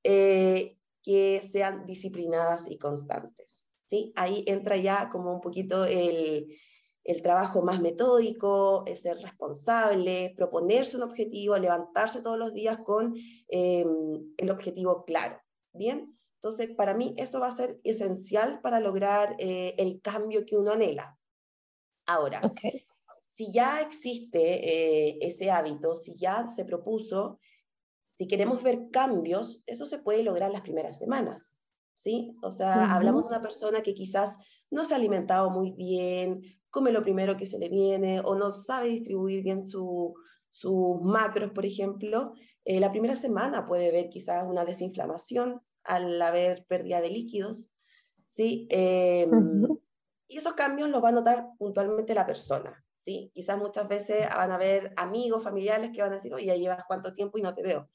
eh, 0.03 0.79
que 1.03 1.39
sean 1.47 1.85
disciplinadas 1.85 2.71
y 2.71 2.79
constantes. 2.79 3.67
¿sí? 3.85 4.11
Ahí 4.15 4.43
entra 4.47 4.75
ya 4.77 5.11
como 5.11 5.31
un 5.31 5.41
poquito 5.41 5.85
el, 5.85 6.47
el 7.03 7.21
trabajo 7.21 7.61
más 7.61 7.81
metódico, 7.81 8.83
ser 8.95 9.17
responsable, 9.17 10.33
proponerse 10.35 10.97
un 10.97 11.03
objetivo, 11.03 11.55
levantarse 11.55 12.23
todos 12.23 12.39
los 12.39 12.51
días 12.51 12.79
con 12.79 13.13
em, 13.47 14.33
el 14.35 14.49
objetivo 14.49 15.05
claro. 15.05 15.39
Bien, 15.71 16.17
entonces 16.41 16.71
para 16.75 16.95
mí 16.95 17.13
eso 17.15 17.41
va 17.41 17.49
a 17.49 17.51
ser 17.51 17.79
esencial 17.83 18.59
para 18.61 18.79
lograr 18.79 19.35
eh, 19.37 19.75
el 19.77 20.01
cambio 20.01 20.47
que 20.47 20.57
uno 20.57 20.71
anhela. 20.71 21.15
Ahora, 22.07 22.41
si 23.33 23.51
ya 23.51 23.81
existe 23.81 24.41
eh, 24.41 25.17
ese 25.21 25.49
hábito, 25.49 25.95
si 25.95 26.15
ya 26.15 26.47
se 26.47 26.65
propuso, 26.65 27.39
si 28.13 28.27
queremos 28.27 28.61
ver 28.61 28.91
cambios, 28.91 29.63
eso 29.65 29.87
se 29.87 29.97
puede 29.97 30.21
lograr 30.21 30.51
las 30.51 30.61
primeras 30.61 30.99
semanas. 30.99 31.51
¿Sí? 31.95 32.35
O 32.43 32.51
sea, 32.51 32.93
hablamos 32.93 33.23
de 33.23 33.29
una 33.29 33.41
persona 33.41 33.81
que 33.81 33.95
quizás 33.95 34.37
no 34.69 34.85
se 34.85 34.93
ha 34.93 34.97
alimentado 34.97 35.49
muy 35.49 35.71
bien, 35.71 36.43
come 36.69 36.91
lo 36.91 37.01
primero 37.01 37.35
que 37.35 37.47
se 37.47 37.57
le 37.57 37.69
viene 37.69 38.19
o 38.19 38.35
no 38.35 38.51
sabe 38.53 38.89
distribuir 38.89 39.43
bien 39.43 39.63
sus 39.63 41.01
macros, 41.01 41.51
por 41.51 41.65
ejemplo, 41.65 42.33
eh, 42.65 42.79
la 42.79 42.91
primera 42.91 43.15
semana 43.15 43.65
puede 43.65 43.91
ver 43.91 44.09
quizás 44.09 44.45
una 44.47 44.65
desinflamación 44.65 45.61
al 45.83 46.21
haber 46.21 46.65
pérdida 46.65 47.01
de 47.01 47.09
líquidos, 47.09 47.69
¿sí? 48.27 48.67
Em, 48.69 49.67
y 50.27 50.37
esos 50.37 50.53
cambios 50.53 50.89
los 50.89 51.03
va 51.03 51.09
a 51.09 51.13
notar 51.13 51.49
puntualmente 51.57 52.13
la 52.13 52.25
persona, 52.25 52.83
¿sí? 53.05 53.31
Quizás 53.33 53.57
muchas 53.57 53.87
veces 53.87 54.27
van 54.29 54.51
a 54.51 54.55
haber 54.55 54.93
amigos, 54.97 55.43
familiares 55.43 55.91
que 55.93 56.01
van 56.01 56.11
a 56.11 56.15
decir, 56.15 56.33
oye, 56.33 56.45
ya 56.45 56.55
llevas 56.55 56.83
cuánto 56.87 57.13
tiempo 57.13 57.37
y 57.37 57.41
no 57.41 57.53
te 57.53 57.63
veo. 57.63 57.89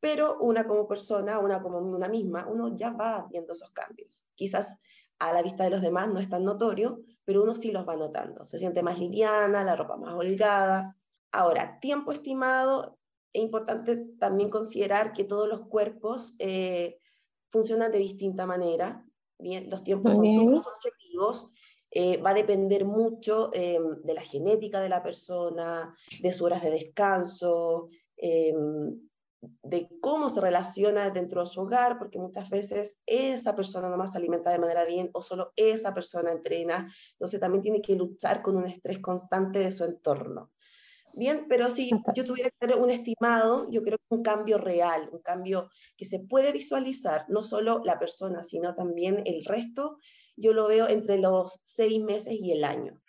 Pero 0.00 0.38
una 0.40 0.66
como 0.66 0.88
persona, 0.88 1.38
una 1.38 1.62
como 1.62 1.78
una 1.78 2.08
misma, 2.08 2.46
uno 2.48 2.76
ya 2.76 2.90
va 2.90 3.26
viendo 3.30 3.52
esos 3.52 3.70
cambios. 3.70 4.26
Quizás 4.34 4.78
a 5.18 5.32
la 5.32 5.42
vista 5.42 5.64
de 5.64 5.70
los 5.70 5.82
demás 5.82 6.08
no 6.08 6.18
es 6.18 6.28
tan 6.28 6.44
notorio, 6.44 7.00
pero 7.24 7.44
uno 7.44 7.54
sí 7.54 7.70
los 7.70 7.88
va 7.88 7.96
notando. 7.96 8.46
Se 8.46 8.58
siente 8.58 8.82
más 8.82 8.98
liviana, 8.98 9.62
la 9.62 9.76
ropa 9.76 9.96
más 9.96 10.14
holgada. 10.14 10.96
Ahora, 11.30 11.78
tiempo 11.80 12.12
estimado, 12.12 12.98
es 13.32 13.42
importante 13.42 13.96
también 14.18 14.50
considerar 14.50 15.12
que 15.12 15.24
todos 15.24 15.48
los 15.48 15.68
cuerpos 15.68 16.34
eh, 16.38 16.98
funcionan 17.50 17.92
de 17.92 17.98
distinta 17.98 18.46
manera. 18.46 19.06
Bien, 19.38 19.70
los 19.70 19.84
tiempos 19.84 20.14
son 20.14 20.26
súper 20.26 20.58
subjetivos. 20.58 21.52
Eh, 21.94 22.16
va 22.22 22.30
a 22.30 22.34
depender 22.34 22.86
mucho 22.86 23.50
eh, 23.52 23.78
de 24.02 24.14
la 24.14 24.22
genética 24.22 24.80
de 24.80 24.88
la 24.88 25.02
persona, 25.02 25.94
de 26.22 26.32
sus 26.32 26.42
horas 26.42 26.62
de 26.62 26.70
descanso, 26.70 27.90
de 29.62 29.88
cómo 30.00 30.28
se 30.28 30.40
relaciona 30.40 31.10
dentro 31.10 31.40
de 31.40 31.46
su 31.46 31.60
hogar, 31.62 31.98
porque 31.98 32.18
muchas 32.18 32.48
veces 32.48 32.98
esa 33.06 33.56
persona 33.56 33.88
nomás 33.88 34.12
se 34.12 34.18
alimenta 34.18 34.52
de 34.52 34.58
manera 34.58 34.84
bien 34.84 35.10
o 35.12 35.20
solo 35.20 35.52
esa 35.56 35.92
persona 35.92 36.30
entrena, 36.30 36.92
entonces 37.12 37.40
también 37.40 37.62
tiene 37.62 37.82
que 37.82 37.96
luchar 37.96 38.42
con 38.42 38.56
un 38.56 38.66
estrés 38.66 39.00
constante 39.00 39.58
de 39.58 39.72
su 39.72 39.84
entorno. 39.84 40.52
Bien, 41.14 41.46
pero 41.48 41.68
si 41.68 41.90
yo 42.14 42.24
tuviera 42.24 42.50
que 42.50 42.66
hacer 42.66 42.80
un 42.80 42.88
estimado, 42.88 43.70
yo 43.70 43.82
creo 43.82 43.98
que 43.98 44.14
un 44.14 44.22
cambio 44.22 44.56
real, 44.56 45.10
un 45.12 45.20
cambio 45.20 45.68
que 45.96 46.06
se 46.06 46.20
puede 46.20 46.52
visualizar, 46.52 47.26
no 47.28 47.42
solo 47.42 47.82
la 47.84 47.98
persona, 47.98 48.44
sino 48.44 48.74
también 48.74 49.22
el 49.26 49.44
resto, 49.44 49.98
yo 50.36 50.52
lo 50.52 50.68
veo 50.68 50.88
entre 50.88 51.18
los 51.18 51.60
seis 51.64 52.02
meses 52.02 52.34
y 52.38 52.52
el 52.52 52.64
año. 52.64 53.02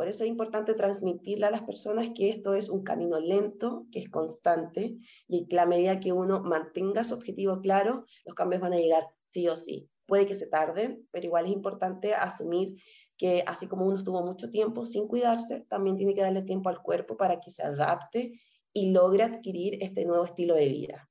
Por 0.00 0.08
eso 0.08 0.24
es 0.24 0.30
importante 0.30 0.72
transmitirle 0.72 1.44
a 1.44 1.50
las 1.50 1.60
personas 1.64 2.08
que 2.14 2.30
esto 2.30 2.54
es 2.54 2.70
un 2.70 2.84
camino 2.84 3.20
lento, 3.20 3.86
que 3.92 3.98
es 3.98 4.08
constante, 4.08 4.96
y 5.28 5.46
que 5.46 5.60
a 5.60 5.66
medida 5.66 6.00
que 6.00 6.12
uno 6.12 6.40
mantenga 6.40 7.04
su 7.04 7.12
objetivo 7.14 7.60
claro, 7.60 8.06
los 8.24 8.34
cambios 8.34 8.62
van 8.62 8.72
a 8.72 8.78
llegar 8.78 9.08
sí 9.24 9.46
o 9.48 9.58
sí. 9.58 9.90
Puede 10.06 10.26
que 10.26 10.34
se 10.34 10.46
tarden, 10.46 11.06
pero 11.10 11.26
igual 11.26 11.44
es 11.44 11.52
importante 11.52 12.14
asumir 12.14 12.82
que 13.20 13.44
así 13.46 13.66
como 13.66 13.84
uno 13.84 13.98
estuvo 13.98 14.22
mucho 14.22 14.48
tiempo 14.48 14.82
sin 14.82 15.06
cuidarse, 15.06 15.66
también 15.68 15.94
tiene 15.94 16.14
que 16.14 16.22
darle 16.22 16.40
tiempo 16.40 16.70
al 16.70 16.80
cuerpo 16.80 17.18
para 17.18 17.38
que 17.38 17.50
se 17.50 17.62
adapte 17.62 18.40
y 18.72 18.92
logre 18.92 19.24
adquirir 19.24 19.76
este 19.82 20.06
nuevo 20.06 20.24
estilo 20.24 20.54
de 20.54 20.68
vida. 20.70 21.06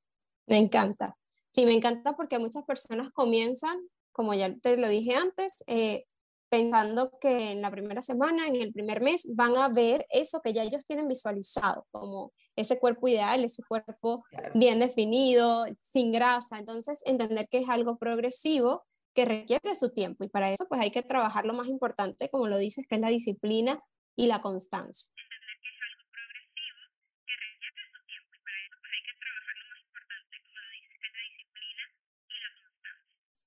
Me 0.48 0.58
encanta. 0.58 1.16
Sí, 1.52 1.68
me 1.68 1.74
encanta 1.76 2.16
porque 2.16 2.40
muchas 2.40 2.64
personas 2.64 3.12
comienzan, 3.14 3.78
como 4.12 4.34
ya 4.34 4.52
te 4.58 4.76
lo 4.78 4.90
dije 4.90 5.14
antes, 5.14 5.64
eh, 5.68 6.06
pensando 6.50 7.12
que 7.22 7.52
en 7.52 7.62
la 7.62 7.70
primera 7.70 8.02
semana, 8.02 8.48
en 8.48 8.56
el 8.56 8.74
primer 8.74 9.02
mes, 9.04 9.28
van 9.36 9.56
a 9.58 9.70
ver 9.70 10.08
eso 10.10 10.42
que 10.42 10.52
ya 10.52 10.64
ellos 10.64 10.86
tienen 10.86 11.08
visualizado, 11.08 11.86
como 11.92 12.32
ese 12.56 12.80
cuerpo 12.80 13.08
ideal, 13.08 13.44
ese 13.44 13.62
cuerpo 13.68 14.24
bien 14.56 14.80
definido, 14.80 15.68
sin 15.82 16.12
grasa. 16.12 16.58
Entonces, 16.58 17.04
entender 17.06 17.48
que 17.50 17.60
es 17.60 17.70
algo 17.70 18.00
progresivo 18.00 18.84
que 19.20 19.26
requiere 19.26 19.76
su 19.76 19.92
tiempo 19.92 20.24
y 20.24 20.30
para 20.30 20.50
eso 20.50 20.66
pues 20.70 20.80
hay 20.80 20.92
que 20.92 21.04
trabajar 21.04 21.46
lo 21.46 21.54
más 21.54 21.68
importante, 21.68 22.30
como 22.30 22.48
lo 22.48 22.58
dices, 22.58 22.86
que 22.88 22.96
es 22.96 23.02
la 23.02 23.10
disciplina 23.10 23.84
y 24.16 24.28
la 24.28 24.42
constancia. 24.42 25.12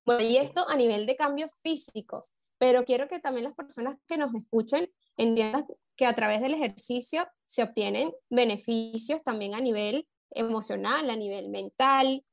Bueno, 0.04 0.22
y 0.22 0.36
esto 0.36 0.68
a 0.68 0.76
nivel 0.76 1.06
de 1.06 1.16
cambios 1.16 1.50
físicos 1.62 2.34
pero 2.62 2.84
quiero 2.84 3.08
que 3.08 3.18
también 3.18 3.42
las 3.42 3.54
personas 3.54 3.96
que 4.06 4.16
nos 4.16 4.32
escuchen 4.36 4.88
entiendan 5.16 5.66
que 5.96 6.06
a 6.06 6.14
través 6.14 6.40
del 6.40 6.54
ejercicio 6.54 7.26
se 7.44 7.64
obtienen 7.64 8.12
beneficios 8.30 9.24
también 9.24 9.54
a 9.54 9.60
nivel 9.60 10.06
emocional, 10.30 11.10
a 11.10 11.16
nivel 11.16 11.48
mental, 11.48 12.24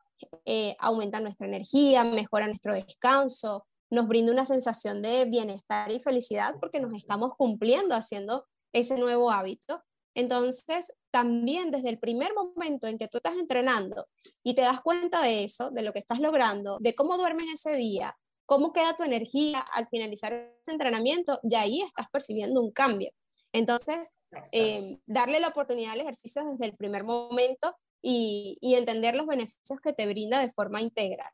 eh, 0.46 0.76
aumenta 0.80 1.20
nuestra 1.20 1.48
energía, 1.48 2.04
mejora 2.04 2.48
nuestro 2.48 2.74
descanso, 2.74 3.66
nos 3.90 4.08
brinda 4.08 4.32
una 4.32 4.46
sensación 4.46 5.02
de 5.02 5.26
bienestar 5.26 5.92
y 5.92 6.00
felicidad 6.00 6.56
porque 6.60 6.80
nos 6.80 6.94
estamos 6.94 7.34
cumpliendo 7.38 7.96
haciendo 7.96 8.46
ese 8.74 8.98
nuevo 8.98 9.32
hábito. 9.32 9.84
Entonces, 10.16 10.94
también 11.12 11.72
desde 11.72 11.90
el 11.90 12.00
primer 12.00 12.34
momento 12.34 12.88
en 12.88 12.98
que 12.98 13.08
tú 13.08 13.18
estás 13.18 13.36
entrenando 13.36 14.08
y 14.44 14.54
te 14.54 14.62
das 14.62 14.82
cuenta 14.82 15.22
de 15.22 15.44
eso, 15.44 15.72
de 15.72 15.82
lo 15.82 15.94
que 15.94 16.00
estás 16.00 16.20
logrando, 16.20 16.78
de 16.80 16.96
cómo 16.96 17.18
duermes 17.18 17.48
ese 17.54 17.76
día, 17.76 18.16
cómo 18.46 18.74
queda 18.74 18.96
tu 18.96 19.04
energía 19.04 19.60
al 19.60 19.88
finalizar 19.88 20.34
ese 20.34 20.72
entrenamiento, 20.72 21.40
y 21.44 21.56
ahí 21.56 21.82
estás 21.82 22.08
percibiendo 22.12 22.62
un 22.62 22.72
cambio. 22.72 23.12
Entonces, 23.54 24.10
eh, 24.52 24.98
darle 25.06 25.40
la 25.40 25.50
oportunidad 25.50 25.94
al 25.94 26.02
ejercicio 26.02 26.44
desde 26.46 26.66
el 26.66 26.76
primer 26.76 27.04
momento 27.04 27.76
y, 28.02 28.58
entender 28.62 29.16
los 29.16 29.28
beneficios 29.28 29.80
que 29.82 29.94
te 29.94 30.08
brinda 30.08 30.40
de 30.40 30.52
forma 30.52 30.82
integral. 30.82 31.32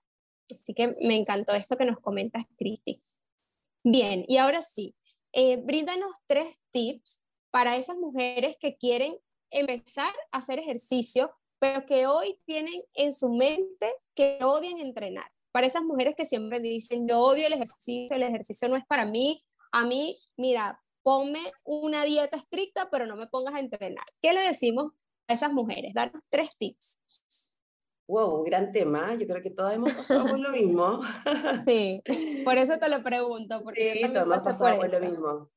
Así 0.53 0.73
que 0.73 0.95
me 1.01 1.15
encantó 1.15 1.53
esto 1.53 1.77
que 1.77 1.85
nos 1.85 1.99
comentas, 1.99 2.43
Cristi. 2.57 3.01
Bien, 3.83 4.25
y 4.27 4.37
ahora 4.37 4.61
sí, 4.61 4.95
eh, 5.33 5.57
bríndanos 5.57 6.15
tres 6.27 6.59
tips 6.71 7.21
para 7.51 7.77
esas 7.77 7.97
mujeres 7.97 8.57
que 8.59 8.77
quieren 8.77 9.17
empezar 9.51 10.13
a 10.31 10.37
hacer 10.37 10.59
ejercicio, 10.59 11.31
pero 11.59 11.85
que 11.85 12.07
hoy 12.07 12.39
tienen 12.45 12.81
en 12.93 13.13
su 13.13 13.29
mente 13.29 13.93
que 14.13 14.39
odian 14.41 14.79
entrenar 14.79 15.31
para 15.55 15.67
esas 15.67 15.83
mujeres 15.83 16.15
que 16.15 16.25
siempre 16.25 16.59
dicen, 16.59 17.07
yo 17.07 17.21
odio 17.21 17.47
el 17.47 17.53
ejercicio, 17.53 18.13
el 18.17 18.23
ejercicio 18.23 18.67
no 18.67 18.75
es 18.75 18.85
para 18.85 19.05
mí, 19.05 19.41
a 19.71 19.85
mí, 19.85 20.17
mira, 20.35 20.83
ponme 21.01 21.39
una 21.63 22.03
dieta 22.03 22.35
estricta, 22.35 22.89
pero 22.89 23.05
no 23.05 23.15
me 23.15 23.27
pongas 23.27 23.55
a 23.55 23.61
entrenar. 23.61 24.03
¿Qué 24.21 24.33
le 24.33 24.41
decimos 24.41 24.91
esas 25.27 25.53
mujeres? 25.53 25.93
Darnos 25.93 26.23
tres 26.29 26.55
tips. 26.57 27.01
Wow, 28.07 28.43
gran 28.43 28.71
tema. 28.71 29.15
Yo 29.15 29.25
creo 29.25 29.41
que 29.41 29.49
todas 29.49 29.75
hemos 29.75 29.91
pasado 29.93 30.27
por 30.27 30.39
lo 30.39 30.49
mismo. 30.51 31.01
Sí, 31.65 32.01
por 32.45 32.57
eso 32.57 32.77
te 32.77 32.89
lo 32.89 33.01
pregunto, 33.03 33.63
porque 33.63 33.93
sí, 33.93 34.01
yo 34.01 34.07
hemos 34.21 34.43
pasado 34.43 34.77
por, 34.77 34.89
por 34.89 35.01
lo 35.01 35.09
mismo. 35.09 35.49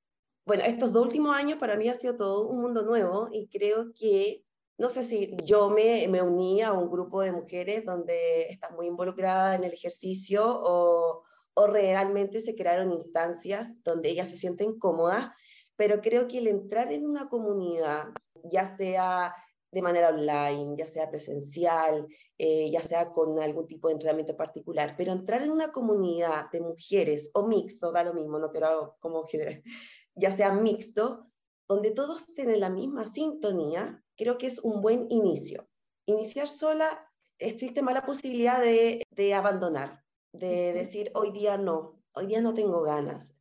Bueno, 0.47 0.63
estos 0.65 0.93
dos 0.95 1.05
últimos 1.05 1.37
años 1.37 1.59
para 1.59 1.77
mí 1.77 1.89
ha 1.91 1.95
sido 1.95 2.17
todo 2.17 2.49
un 2.49 2.63
mundo 2.63 2.83
nuevo 2.83 3.29
y 3.31 3.49
creo 3.49 3.93
que 3.93 4.43
no 4.79 4.89
sé 4.89 5.03
si 5.05 5.37
yo 5.45 5.69
me, 5.69 6.07
me 6.09 6.23
uní 6.23 6.63
a 6.63 6.73
un 6.73 6.89
grupo 6.89 7.21
de 7.21 7.33
mujeres 7.33 7.85
donde 7.85 8.49
están 8.49 8.75
muy 8.75 8.87
involucradas 8.87 9.59
en 9.59 9.65
el 9.65 9.73
ejercicio 9.73 10.45
o, 10.47 11.25
o 11.55 11.67
realmente 11.67 12.41
se 12.41 12.55
crearon 12.55 12.93
instancias 12.93 13.83
donde 13.83 14.09
ellas 14.09 14.31
se 14.31 14.37
sienten 14.37 14.79
cómodas, 14.79 15.33
pero 15.77 16.01
creo 16.01 16.29
que 16.29 16.39
el 16.39 16.47
entrar 16.47 16.93
en 16.93 17.05
una 17.05 17.29
comunidad, 17.29 18.07
ya 18.45 18.65
sea 18.65 19.35
de 19.71 19.83
manera 19.83 20.09
online, 20.09 20.77
ya 20.79 20.87
sea 20.87 21.11
presencial, 21.11 22.07
eh, 22.39 22.71
ya 22.71 22.83
sea 22.83 23.11
con 23.13 23.39
algún 23.41 23.67
tipo 23.67 23.89
de 23.89 23.95
entrenamiento 23.95 24.37
particular, 24.37 24.95
pero 24.97 25.13
entrar 25.13 25.43
en 25.43 25.51
una 25.51 25.73
comunidad 25.73 26.51
de 26.51 26.61
mujeres 26.61 27.31
o 27.35 27.47
mixto, 27.47 27.93
da 27.93 28.05
lo 28.05 28.15
mismo, 28.15 28.39
no 28.39 28.51
quiero 28.51 28.97
como 29.01 29.27
general, 29.27 29.63
ya 30.15 30.31
sea 30.31 30.53
mixto, 30.53 31.27
donde 31.69 31.91
todos 31.91 32.33
tienen 32.35 32.61
la 32.61 32.71
misma 32.71 33.05
sintonía, 33.05 34.03
creo 34.17 34.39
que 34.39 34.47
es 34.47 34.59
un 34.59 34.81
buen 34.81 35.07
inicio. 35.11 35.69
Iniciar 36.07 36.49
sola, 36.49 37.07
existe 37.39 37.83
mala 37.83 38.07
posibilidad 38.07 38.61
de, 38.61 39.35
abandonar, 39.35 40.03
de 40.33 40.73
decir, 40.73 41.11
hoy 41.15 41.31
día 41.31 41.59
no, 41.59 42.03
hoy 42.13 42.27
día 42.27 42.41
no 42.41 42.55
tengo 42.55 42.83
ganas. 42.83 43.35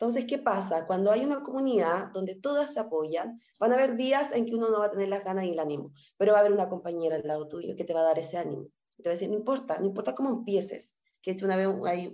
Entonces, 0.00 0.26
¿qué 0.26 0.38
pasa? 0.38 0.86
Cuando 0.86 1.10
hay 1.10 1.24
una 1.24 1.42
comunidad 1.42 2.12
donde 2.12 2.36
todas 2.36 2.72
se 2.72 2.78
apoyan, 2.78 3.40
van 3.58 3.72
a 3.72 3.74
haber 3.74 3.96
días 3.96 4.32
en 4.32 4.46
que 4.46 4.54
uno 4.54 4.70
no 4.70 4.78
va 4.78 4.86
a 4.86 4.90
tener 4.92 5.08
las 5.08 5.24
ganas 5.24 5.44
y 5.44 5.50
el 5.50 5.58
ánimo, 5.58 5.92
pero 6.16 6.32
va 6.32 6.38
a 6.38 6.40
haber 6.42 6.52
una 6.52 6.68
compañera 6.68 7.16
al 7.16 7.26
lado 7.26 7.48
tuyo 7.48 7.74
que 7.74 7.82
te 7.82 7.94
va 7.94 8.02
a 8.02 8.04
dar 8.04 8.18
ese 8.20 8.38
ánimo. 8.38 8.68
Te 8.96 9.08
va 9.08 9.10
a 9.10 9.14
decir, 9.14 9.28
no 9.28 9.34
importa, 9.34 9.80
no 9.80 9.86
importa 9.86 10.14
cómo 10.14 10.30
empieces. 10.30 10.94
Que 11.20 11.32
hecho 11.32 11.46
una 11.46 11.56
vez 11.56 11.66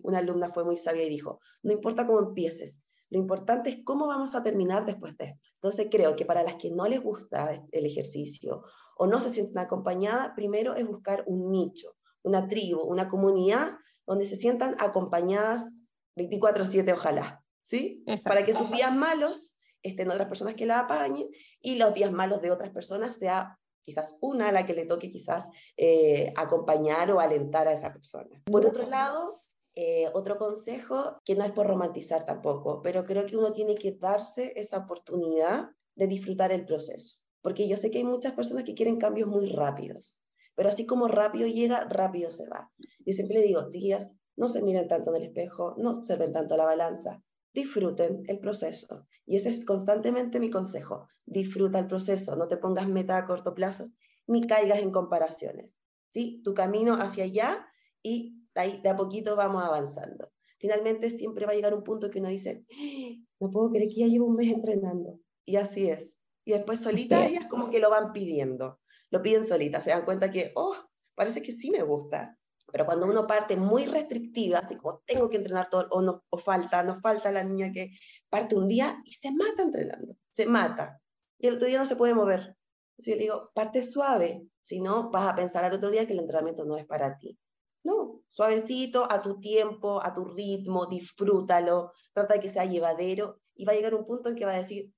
una 0.03 0.19
alumna 0.19 0.51
fue 0.51 0.65
muy 0.65 0.79
sabia 0.79 1.05
y 1.05 1.11
dijo, 1.11 1.41
no 1.63 1.73
importa 1.73 2.07
cómo 2.07 2.21
empieces, 2.21 2.81
lo 3.11 3.19
importante 3.19 3.69
es 3.69 3.85
cómo 3.85 4.07
vamos 4.07 4.35
a 4.35 4.43
terminar 4.43 4.87
después 4.87 5.15
de 5.19 5.27
esto. 5.27 5.51
Entonces 5.57 5.89
creo 5.91 6.17
que 6.17 6.25
para 6.25 6.43
las 6.43 6.55
que 6.55 6.71
no 6.71 6.87
les 6.87 7.03
gusta 7.03 7.63
el 7.71 7.85
ejercicio 7.85 8.63
o 8.97 9.07
no 9.07 9.21
se 9.21 9.29
sienten 9.29 9.59
acompañadas, 9.59 10.33
primero 10.35 10.75
es 10.75 10.87
buscar 10.87 11.23
un 11.27 11.51
nicho, 11.51 11.97
una 12.23 12.49
tribu, 12.49 12.81
una 12.81 13.11
comunidad 13.11 13.77
donde 14.07 14.25
se 14.25 14.37
sientan 14.37 14.75
acompañadas 14.79 15.71
24/7 16.17 16.93
ojalá, 16.95 17.44
¿sí? 17.65 18.05
Para 18.25 18.45
que 18.45 18.53
sus 18.53 18.71
días 18.71 18.95
malos 18.95 19.57
estén 19.83 20.11
otras 20.11 20.29
personas 20.29 20.55
que 20.55 20.67
la 20.67 20.81
apañen 20.81 21.29
y 21.61 21.77
los 21.77 21.95
días 21.95 22.13
malos 22.13 22.41
de 22.41 22.53
otras 22.53 22.71
personas 22.71 23.17
sea 23.17 23.59
quizás 23.85 24.17
una 24.21 24.49
a 24.49 24.53
la 24.53 24.65
que 24.65 24.75
le 24.75 24.87
toque 24.87 25.11
quizás 25.11 25.51
eh, 25.77 26.33
acompañar 26.37 27.11
o 27.11 27.21
alentar 27.21 27.69
a 27.69 27.73
esa 27.73 27.93
persona. 27.93 28.43
Por 28.47 28.65
otro 28.65 28.89
lado, 28.89 29.31
eh, 29.75 30.09
otro 30.15 30.39
consejo, 30.39 31.21
que 31.25 31.35
no 31.35 31.45
es 31.45 31.53
por 31.53 31.67
romantizar 31.67 32.25
tampoco, 32.25 32.81
pero 32.83 33.05
creo 33.05 33.27
que 33.27 33.37
uno 33.37 33.53
tiene 33.53 33.75
que 33.75 33.93
darse 33.93 34.53
esa 34.57 34.79
oportunidad 34.79 35.71
de 35.97 36.07
disfrutar 36.07 36.51
el 36.53 36.65
proceso, 36.65 37.17
porque 37.43 37.69
yo 37.69 37.77
sé 37.77 37.91
que 37.91 37.99
hay 37.99 38.05
muchas 38.05 38.33
personas 38.33 38.65
que 38.65 38.75
quieren 38.75 38.99
cambios 38.99 39.29
muy 39.29 39.47
rápidos, 39.47 40.21
pero 40.55 40.71
así 40.71 40.87
como 40.87 41.09
rápido 41.09 41.47
llega, 41.47 41.85
rápido 41.85 42.31
se 42.31 42.49
va. 42.49 42.71
Yo 43.05 43.13
siempre 43.13 43.39
le 43.39 43.47
digo, 43.47 43.69
chiquillas, 43.69 44.15
no 44.37 44.49
se 44.49 44.63
miren 44.63 44.89
tanto 44.89 45.11
en 45.11 45.17
el 45.23 45.29
espejo, 45.29 45.75
no 45.77 45.91
observen 45.91 46.33
tanto 46.33 46.57
la 46.57 46.65
balanza, 46.65 47.23
disfruten 47.55 48.25
el 48.27 48.41
proceso. 48.41 49.07
Y 49.25 49.37
ese 49.37 49.49
es 49.49 49.65
constantemente 49.65 50.41
mi 50.41 50.51
consejo, 50.51 51.09
disfruta 51.25 51.79
el 51.79 51.87
proceso, 51.87 52.37
no 52.37 52.49
te 52.49 52.59
pongas 52.59 52.89
meta 52.89 53.17
a 53.17 53.25
corto 53.25 53.55
plazo, 53.55 53.91
ni 54.27 54.43
caigas 54.43 54.81
en 54.81 54.91
comparaciones. 54.91 55.81
¿sí? 56.11 56.43
Tu 56.45 56.53
camino 56.53 56.95
hacia 56.95 57.25
allá 57.25 57.67
y 58.03 58.41
de 58.55 58.89
a 58.89 58.97
poquito 58.97 59.37
vamos 59.37 59.63
avanzando. 59.65 60.31
Finalmente 60.59 61.11
siempre 61.11 61.47
va 61.47 61.53
a 61.53 61.55
llegar 61.55 61.75
un 61.75 61.85
punto 61.85 62.11
que 62.11 62.21
uno 62.21 62.29
dice, 62.29 62.65
¡Ah! 62.71 63.25
no 63.41 63.51
puedo 63.51 63.71
creer 63.71 63.89
que 63.89 64.01
ya 64.01 64.07
llevo 64.07 64.27
un 64.27 64.37
mes 64.37 64.53
entrenando. 64.53 65.21
Y 65.45 65.57
así 65.57 65.89
es. 65.89 66.15
Y 66.45 66.53
después 66.53 66.81
solita 66.81 67.27
ellas 67.27 67.49
como 67.51 67.71
que 67.71 67.81
lo 67.81 67.91
van 67.91 68.13
pidiendo. 68.13 68.81
Lo 69.11 69.23
piden 69.23 69.45
solita, 69.45 69.81
se 69.81 69.91
dan 69.91 70.05
cuenta 70.05 70.31
que, 70.31 70.53
oh, 70.55 70.75
parece 71.15 71.43
que 71.43 71.53
sí 71.53 71.71
me 71.71 71.83
gusta. 71.83 72.39
Pero 72.75 72.87
cuando 72.87 73.07
uno 73.07 73.25
parte 73.25 73.57
muy 73.57 73.87
restrictiva, 73.87 74.59
así 74.59 74.75
como 74.75 75.01
tengo 75.07 75.31
que 75.31 75.37
entrenar 75.37 75.71
todo, 75.71 75.87
o, 75.91 76.03
no, 76.03 76.25
o 76.29 76.39
falta, 76.39 76.83
no 76.83 77.01
falta 77.01 77.31
la 77.31 77.45
niña 77.45 77.71
que 77.73 77.93
parte 78.29 78.57
un 78.57 78.67
día 78.67 79.01
y 79.05 79.13
se 79.13 79.31
mata 79.31 79.63
entrenando, 79.63 80.17
se 80.33 80.45
mata. 80.47 81.01
Y 81.39 81.47
el 81.47 81.55
otro 81.55 81.69
día 81.69 81.79
no 81.79 81.87
se 81.87 81.95
puede 81.95 82.15
mover. 82.15 82.41
Entonces 82.41 83.07
yo 83.07 83.15
le 83.15 83.23
digo, 83.23 83.53
parte 83.55 83.85
suave, 83.85 84.49
si 84.61 84.81
no 84.81 85.09
vas 85.13 85.33
a 85.33 85.37
pensar 85.37 85.65
al 85.65 85.75
otro 85.75 85.89
día 85.89 86.05
que 86.05 86.15
el 86.15 86.19
entrenamiento 86.19 86.65
no 86.65 86.77
es 86.77 86.85
para 86.85 87.17
ti. 87.17 87.39
No, 87.85 88.23
suavecito, 88.27 89.07
a 89.09 89.23
tu 89.23 89.39
tiempo, 89.39 90.03
a 90.03 90.13
tu 90.13 90.25
ritmo, 90.25 90.87
disfrútalo, 90.87 91.93
trata 92.13 92.35
de 92.35 92.41
que 92.41 92.49
sea 92.49 92.65
llevadero 92.65 93.39
y 93.55 93.67
va 93.67 93.71
a 93.71 93.77
llegar 93.77 93.95
un 93.95 94.05
punto 94.05 94.31
en 94.31 94.35
que 94.35 94.47
va 94.47 94.53
a 94.53 94.59
decir, 94.59 94.91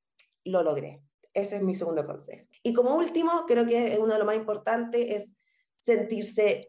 lo 0.44 0.62
logré. 0.62 1.02
Ese 1.34 1.56
es 1.56 1.62
mi 1.62 1.74
segundo 1.74 2.06
consejo. 2.06 2.46
Y 2.62 2.72
como 2.72 2.96
último, 2.96 3.44
creo 3.46 3.66
que 3.66 3.92
es 3.92 3.98
uno 3.98 4.14
de 4.14 4.18
lo 4.18 4.24
más 4.24 4.36
importantes, 4.36 5.10
es 5.10 5.36
sentirse 5.74 6.62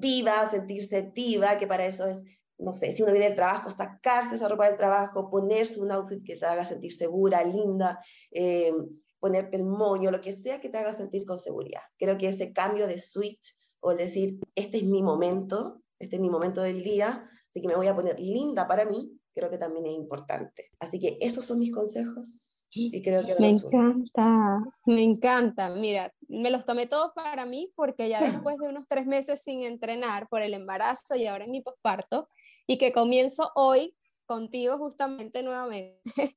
viva, 0.00 0.48
sentirse 0.48 0.96
activa, 0.96 1.58
que 1.58 1.66
para 1.66 1.86
eso 1.86 2.06
es, 2.06 2.24
no 2.58 2.72
sé, 2.72 2.92
si 2.92 3.02
uno 3.02 3.12
viene 3.12 3.28
del 3.28 3.36
trabajo, 3.36 3.70
sacarse 3.70 4.36
esa 4.36 4.48
ropa 4.48 4.68
del 4.68 4.76
trabajo, 4.76 5.30
ponerse 5.30 5.80
un 5.80 5.90
outfit 5.92 6.24
que 6.24 6.36
te 6.36 6.46
haga 6.46 6.64
sentir 6.64 6.92
segura, 6.92 7.42
linda, 7.44 8.00
eh, 8.30 8.72
ponerte 9.18 9.56
el 9.56 9.64
moño, 9.64 10.10
lo 10.10 10.20
que 10.20 10.32
sea 10.32 10.60
que 10.60 10.68
te 10.68 10.78
haga 10.78 10.92
sentir 10.92 11.24
con 11.24 11.38
seguridad. 11.38 11.82
Creo 11.98 12.18
que 12.18 12.28
ese 12.28 12.52
cambio 12.52 12.86
de 12.86 12.98
switch 12.98 13.56
o 13.80 13.94
decir, 13.94 14.38
este 14.54 14.78
es 14.78 14.84
mi 14.84 15.02
momento, 15.02 15.82
este 15.98 16.16
es 16.16 16.22
mi 16.22 16.30
momento 16.30 16.60
del 16.62 16.82
día, 16.82 17.28
así 17.48 17.60
que 17.60 17.68
me 17.68 17.76
voy 17.76 17.86
a 17.86 17.94
poner 17.94 18.20
linda 18.20 18.66
para 18.66 18.84
mí, 18.84 19.18
creo 19.34 19.50
que 19.50 19.58
también 19.58 19.86
es 19.86 19.92
importante. 19.92 20.70
Así 20.78 20.98
que 20.98 21.18
esos 21.20 21.44
son 21.44 21.58
mis 21.58 21.72
consejos 21.72 22.53
y 22.74 23.02
creo 23.02 23.24
que 23.24 23.36
me 23.38 23.50
encanta, 23.50 24.64
me 24.84 25.02
encanta. 25.02 25.70
Mira, 25.70 26.12
me 26.28 26.50
los 26.50 26.64
tomé 26.64 26.86
todos 26.86 27.12
para 27.14 27.46
mí 27.46 27.72
porque 27.76 28.08
ya 28.08 28.20
después 28.20 28.58
de 28.58 28.68
unos 28.68 28.84
tres 28.88 29.06
meses 29.06 29.42
sin 29.42 29.62
entrenar 29.62 30.28
por 30.28 30.42
el 30.42 30.54
embarazo 30.54 31.14
y 31.14 31.26
ahora 31.26 31.44
en 31.44 31.52
mi 31.52 31.62
posparto 31.62 32.28
y 32.66 32.76
que 32.78 32.92
comienzo 32.92 33.52
hoy 33.54 33.96
contigo 34.26 34.78
justamente 34.78 35.42
nuevamente, 35.42 36.00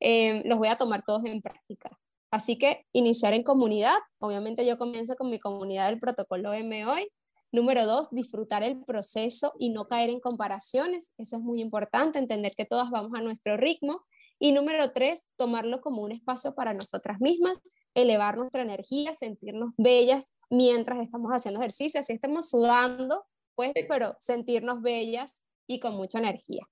eh, 0.00 0.42
los 0.44 0.58
voy 0.58 0.68
a 0.68 0.76
tomar 0.76 1.02
todos 1.04 1.24
en 1.24 1.40
práctica. 1.40 1.98
Así 2.30 2.56
que 2.56 2.86
iniciar 2.92 3.34
en 3.34 3.42
comunidad, 3.42 3.96
obviamente 4.18 4.64
yo 4.64 4.78
comienzo 4.78 5.16
con 5.16 5.30
mi 5.30 5.38
comunidad 5.38 5.88
del 5.88 5.98
protocolo 5.98 6.52
M 6.52 6.86
hoy. 6.86 7.08
Número 7.50 7.84
dos, 7.84 8.08
disfrutar 8.10 8.62
el 8.62 8.82
proceso 8.82 9.52
y 9.58 9.68
no 9.68 9.86
caer 9.86 10.08
en 10.08 10.20
comparaciones. 10.20 11.12
Eso 11.18 11.36
es 11.36 11.42
muy 11.42 11.60
importante, 11.60 12.18
entender 12.18 12.52
que 12.56 12.64
todas 12.64 12.90
vamos 12.90 13.12
a 13.14 13.20
nuestro 13.20 13.58
ritmo. 13.58 14.02
Y 14.44 14.50
número 14.50 14.90
tres, 14.90 15.24
tomarlo 15.36 15.80
como 15.80 16.02
un 16.02 16.10
espacio 16.10 16.52
para 16.56 16.74
nosotras 16.74 17.20
mismas, 17.20 17.60
elevar 17.94 18.36
nuestra 18.36 18.62
energía, 18.62 19.14
sentirnos 19.14 19.70
bellas 19.76 20.34
mientras 20.50 20.98
estamos 20.98 21.30
haciendo 21.30 21.60
ejercicio, 21.60 22.00
así 22.00 22.12
estamos 22.12 22.50
sudando, 22.50 23.24
pues, 23.54 23.72
pero 23.88 24.16
sentirnos 24.18 24.82
bellas 24.82 25.36
y 25.68 25.78
con 25.78 25.94
mucha 25.94 26.18
energía. 26.18 26.68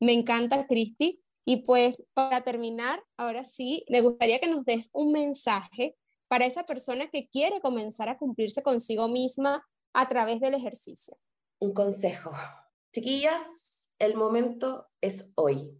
Me 0.00 0.12
encanta, 0.12 0.66
Cristi, 0.66 1.20
y 1.44 1.58
pues 1.58 2.02
para 2.12 2.40
terminar, 2.40 3.00
ahora 3.16 3.44
sí, 3.44 3.84
me 3.88 4.00
gustaría 4.00 4.40
que 4.40 4.48
nos 4.48 4.64
des 4.64 4.90
un 4.92 5.12
mensaje 5.12 5.96
para 6.26 6.46
esa 6.46 6.64
persona 6.64 7.06
que 7.10 7.28
quiere 7.28 7.60
comenzar 7.60 8.08
a 8.08 8.18
cumplirse 8.18 8.60
consigo 8.60 9.06
misma 9.06 9.64
a 9.92 10.08
través 10.08 10.40
del 10.40 10.54
ejercicio. 10.54 11.16
Un 11.60 11.74
consejo. 11.74 12.32
Chiquillas, 12.92 13.75
el 13.98 14.16
momento 14.16 14.88
es 15.00 15.32
hoy. 15.36 15.70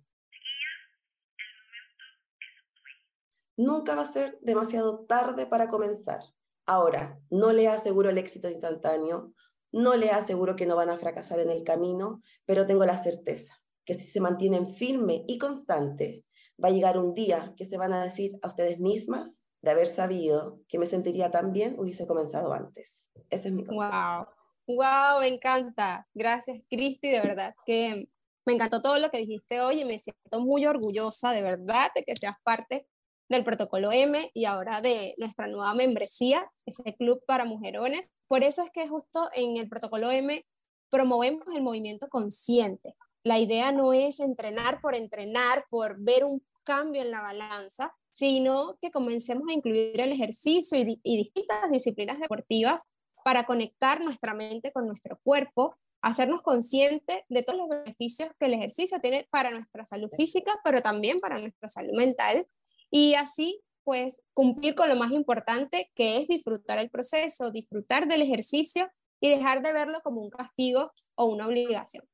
Nunca 3.56 3.94
va 3.94 4.02
a 4.02 4.06
ser 4.06 4.38
demasiado 4.42 5.06
tarde 5.06 5.46
para 5.46 5.68
comenzar. 5.68 6.20
Ahora, 6.66 7.18
no 7.30 7.52
les 7.52 7.68
aseguro 7.68 8.10
el 8.10 8.18
éxito 8.18 8.48
instantáneo, 8.48 9.32
no 9.72 9.96
les 9.96 10.12
aseguro 10.12 10.56
que 10.56 10.66
no 10.66 10.76
van 10.76 10.90
a 10.90 10.98
fracasar 10.98 11.38
en 11.38 11.50
el 11.50 11.64
camino, 11.64 12.22
pero 12.44 12.66
tengo 12.66 12.84
la 12.84 12.96
certeza 12.96 13.54
que 13.84 13.94
si 13.94 14.08
se 14.08 14.20
mantienen 14.20 14.74
firme 14.74 15.24
y 15.28 15.38
constante, 15.38 16.24
va 16.62 16.68
a 16.68 16.72
llegar 16.72 16.98
un 16.98 17.14
día 17.14 17.54
que 17.56 17.64
se 17.64 17.78
van 17.78 17.92
a 17.92 18.02
decir 18.02 18.32
a 18.42 18.48
ustedes 18.48 18.80
mismas 18.80 19.42
de 19.62 19.70
haber 19.70 19.86
sabido 19.86 20.60
que 20.68 20.78
me 20.78 20.86
sentiría 20.86 21.30
tan 21.30 21.52
bien, 21.52 21.78
hubiese 21.78 22.06
comenzado 22.06 22.52
antes. 22.52 23.10
Ese 23.30 23.48
es 23.48 23.54
mi 23.54 23.64
consejo. 23.64 23.92
Wow. 23.92 24.35
Wow, 24.66 25.20
me 25.20 25.28
encanta. 25.28 26.06
Gracias, 26.14 26.60
Cristi, 26.68 27.08
de 27.08 27.20
verdad 27.20 27.54
que 27.64 28.08
me 28.44 28.52
encantó 28.52 28.82
todo 28.82 28.98
lo 28.98 29.10
que 29.10 29.18
dijiste 29.18 29.60
hoy 29.60 29.80
y 29.80 29.84
me 29.84 29.98
siento 29.98 30.40
muy 30.40 30.66
orgullosa 30.66 31.30
de 31.30 31.42
verdad 31.42 31.90
de 31.94 32.02
que 32.02 32.16
seas 32.16 32.36
parte 32.42 32.86
del 33.28 33.44
protocolo 33.44 33.90
M 33.92 34.30
y 34.34 34.44
ahora 34.44 34.80
de 34.80 35.14
nuestra 35.18 35.48
nueva 35.48 35.74
membresía, 35.74 36.50
ese 36.64 36.94
club 36.96 37.22
para 37.26 37.44
mujerones. 37.44 38.10
Por 38.28 38.44
eso 38.44 38.62
es 38.62 38.70
que 38.70 38.88
justo 38.88 39.28
en 39.34 39.56
el 39.56 39.68
protocolo 39.68 40.10
M 40.10 40.44
promovemos 40.90 41.44
el 41.54 41.62
movimiento 41.62 42.08
consciente, 42.08 42.94
la 43.26 43.40
idea 43.40 43.72
no 43.72 43.92
es 43.92 44.20
entrenar 44.20 44.80
por 44.80 44.94
entrenar, 44.94 45.64
por 45.68 45.96
ver 45.98 46.24
un 46.24 46.46
cambio 46.62 47.02
en 47.02 47.10
la 47.10 47.22
balanza, 47.22 47.92
sino 48.12 48.78
que 48.80 48.92
comencemos 48.92 49.48
a 49.48 49.52
incluir 49.52 50.00
el 50.00 50.12
ejercicio 50.12 50.78
y, 50.78 51.00
distintas 51.02 51.68
disciplinas 51.72 52.20
deportivas 52.20 52.82
para 53.26 53.44
conectar 53.44 54.00
nuestra 54.04 54.34
mente 54.34 54.70
con 54.70 54.86
nuestro 54.86 55.18
cuerpo, 55.18 55.76
hacernos 56.00 56.42
conscientes 56.42 57.24
de 57.28 57.42
todos 57.42 57.58
los 57.58 57.68
beneficios 57.68 58.30
que 58.38 58.46
el 58.46 58.54
ejercicio 58.54 59.00
tiene 59.00 59.26
para 59.32 59.50
nuestra 59.50 59.84
salud 59.84 60.08
física, 60.16 60.52
pero 60.62 60.80
también 60.80 61.18
para 61.18 61.40
nuestra 61.40 61.68
salud 61.68 61.92
mental, 61.96 62.46
y 62.88 63.14
así 63.14 63.60
pues 63.82 64.22
cumplir 64.32 64.76
con 64.76 64.88
lo 64.88 64.94
más 64.94 65.10
importante 65.10 65.90
que 65.96 66.18
es 66.18 66.28
disfrutar 66.28 66.78
el 66.78 66.88
proceso, 66.88 67.50
disfrutar 67.50 68.06
del 68.06 68.22
ejercicio 68.22 68.88
y 69.18 69.28
dejar 69.28 69.60
de 69.60 69.72
verlo 69.72 69.98
como 70.04 70.22
un 70.22 70.30
castigo 70.30 70.92
o 71.16 71.24
una 71.24 71.48
obligación. 71.48 72.04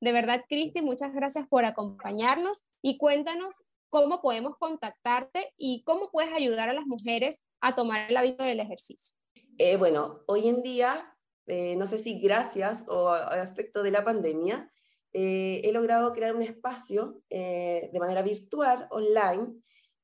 De 0.00 0.10
verdad, 0.10 0.44
Cristi, 0.48 0.82
muchas 0.82 1.14
gracias 1.14 1.46
por 1.46 1.64
acompañarnos 1.64 2.64
y 2.82 2.98
cuéntanos 2.98 3.62
cómo 3.88 4.20
podemos 4.20 4.56
contactarte 4.58 5.52
y 5.56 5.84
cómo 5.84 6.10
puedes 6.10 6.34
ayudar 6.34 6.68
a 6.70 6.74
las 6.74 6.86
mujeres 6.86 7.44
a 7.60 7.76
tomar 7.76 8.10
el 8.10 8.16
hábito 8.16 8.42
del 8.42 8.58
ejercicio. 8.58 9.16
Eh, 9.58 9.76
bueno, 9.76 10.22
hoy 10.26 10.48
en 10.48 10.62
día, 10.62 11.16
eh, 11.46 11.76
no 11.76 11.86
sé 11.86 11.96
si 11.96 12.20
gracias 12.20 12.84
o 12.88 13.08
a, 13.08 13.42
efecto 13.42 13.82
de 13.82 13.90
la 13.90 14.04
pandemia, 14.04 14.70
eh, 15.14 15.62
he 15.64 15.72
logrado 15.72 16.12
crear 16.12 16.34
un 16.34 16.42
espacio 16.42 17.22
de 17.30 17.98
manera 17.98 18.20
virtual, 18.20 18.86
online, 18.90 19.54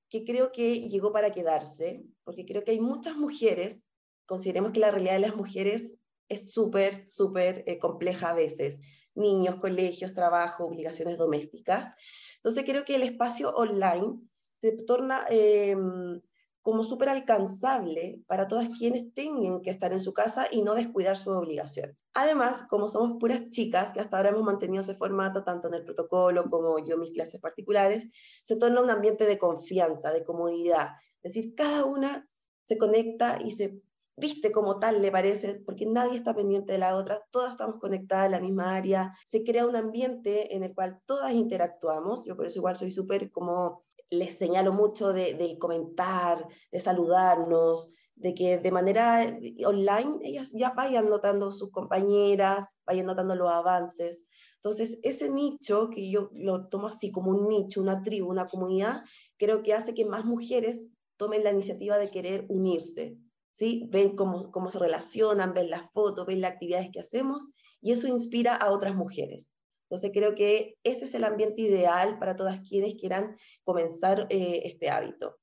que 0.08 0.24
creo 0.24 0.52
que 0.52 0.88
llegó 0.88 1.12
para 1.12 1.32
quedarse, 1.32 2.04
porque 2.24 2.46
creo 2.46 2.64
que 2.64 2.70
hay 2.70 2.80
muchas 2.80 3.16
mujeres, 3.16 3.86
consideremos 4.24 4.72
que 4.72 4.80
la 4.80 4.90
realidad 4.90 5.14
de 5.14 5.28
las 5.28 5.36
mujeres 5.36 5.98
es 6.28 6.52
súper, 6.52 7.06
súper 7.06 7.78
compleja 7.78 8.30
a 8.30 8.34
veces 8.34 8.80
niños, 9.14 9.56
colegios, 9.56 10.14
trabajo, 10.14 10.64
obligaciones 10.64 11.18
domésticas. 11.18 11.94
Entonces 12.36 12.64
creo 12.64 12.84
que 12.86 12.94
el 12.94 13.02
espacio 13.02 13.50
online 13.54 14.18
se 14.60 14.72
torna 14.72 15.26
em, 15.28 16.20
como 16.62 16.84
súper 16.84 17.08
alcanzable 17.08 18.20
para 18.26 18.46
todas 18.46 18.68
quienes 18.78 19.12
tengan 19.14 19.60
que 19.60 19.70
estar 19.70 19.92
en 19.92 20.00
su 20.00 20.14
casa 20.14 20.46
y 20.50 20.62
no 20.62 20.74
descuidar 20.74 21.16
sus 21.16 21.34
obligaciones. 21.34 22.06
Además, 22.14 22.62
como 22.62 22.88
somos 22.88 23.18
puras 23.18 23.50
chicas, 23.50 23.92
que 23.92 24.00
hasta 24.00 24.16
ahora 24.16 24.30
hemos 24.30 24.44
mantenido 24.44 24.80
ese 24.80 24.94
formato 24.94 25.42
tanto 25.42 25.68
en 25.68 25.74
el 25.74 25.84
protocolo 25.84 26.48
como 26.48 26.78
yo 26.78 26.96
mis 26.98 27.12
clases 27.12 27.40
particulares, 27.40 28.08
se 28.44 28.56
torna 28.56 28.80
un 28.80 28.90
ambiente 28.90 29.26
de 29.26 29.38
confianza, 29.38 30.12
de 30.12 30.24
comodidad. 30.24 30.90
Es 31.22 31.34
decir, 31.34 31.54
cada 31.56 31.84
una 31.84 32.28
se 32.62 32.78
conecta 32.78 33.38
y 33.44 33.50
se 33.50 33.82
viste 34.16 34.52
como 34.52 34.78
tal, 34.78 35.02
le 35.02 35.10
parece, 35.10 35.54
porque 35.66 35.86
nadie 35.86 36.16
está 36.16 36.34
pendiente 36.34 36.72
de 36.72 36.78
la 36.78 36.96
otra, 36.96 37.24
todas 37.30 37.52
estamos 37.52 37.78
conectadas 37.78 38.26
en 38.26 38.32
la 38.32 38.40
misma 38.40 38.76
área, 38.76 39.16
se 39.24 39.42
crea 39.42 39.66
un 39.66 39.74
ambiente 39.74 40.54
en 40.54 40.62
el 40.62 40.74
cual 40.74 41.00
todas 41.06 41.32
interactuamos, 41.32 42.22
yo 42.24 42.36
por 42.36 42.46
eso 42.46 42.58
igual 42.58 42.76
soy 42.76 42.90
súper 42.90 43.30
como 43.30 43.84
les 44.12 44.36
señalo 44.36 44.72
mucho 44.72 45.12
de, 45.12 45.56
comentar, 45.58 46.46
de 46.70 46.80
saludarnos, 46.80 47.90
de 48.14 48.34
que 48.34 48.58
de 48.58 48.70
manera 48.70 49.26
online 49.64 50.18
ellas 50.22 50.50
ya 50.52 50.70
vayan 50.70 51.08
notando 51.08 51.50
sus 51.50 51.70
compañeras, 51.70 52.74
vayan 52.86 53.06
notando 53.06 53.34
los 53.34 53.50
avances. 53.50 54.24
Entonces, 54.56 55.00
ese 55.02 55.30
nicho, 55.30 55.88
que 55.90 56.10
yo 56.10 56.28
lo 56.34 56.68
tomo 56.68 56.88
así 56.88 57.10
como 57.10 57.30
un 57.30 57.48
nicho, 57.48 57.80
una 57.80 58.02
tribu, 58.02 58.30
una 58.30 58.46
comunidad, 58.46 59.02
creo 59.38 59.62
que 59.62 59.72
hace 59.72 59.94
que 59.94 60.04
más 60.04 60.24
mujeres 60.24 60.88
tomen 61.16 61.42
la 61.42 61.50
iniciativa 61.50 61.96
de 61.96 62.10
querer 62.10 62.46
unirse, 62.48 63.16
¿sí? 63.50 63.88
Ven 63.90 64.14
cómo, 64.14 64.52
cómo 64.52 64.70
se 64.70 64.78
relacionan, 64.78 65.54
ven 65.54 65.70
las 65.70 65.90
fotos, 65.92 66.26
ven 66.26 66.42
las 66.42 66.52
actividades 66.52 66.90
que 66.92 67.00
hacemos 67.00 67.48
y 67.80 67.92
eso 67.92 68.06
inspira 68.08 68.54
a 68.54 68.70
otras 68.70 68.94
mujeres. 68.94 69.52
Entonces 69.92 70.12
creo 70.14 70.34
que 70.34 70.78
ese 70.84 71.04
es 71.04 71.12
el 71.12 71.22
ambiente 71.22 71.60
ideal 71.60 72.18
para 72.18 72.34
todas 72.34 72.66
quienes 72.66 72.94
quieran 72.94 73.36
comenzar 73.62 74.26
eh, 74.30 74.62
este 74.64 74.88
hábito. 74.88 75.36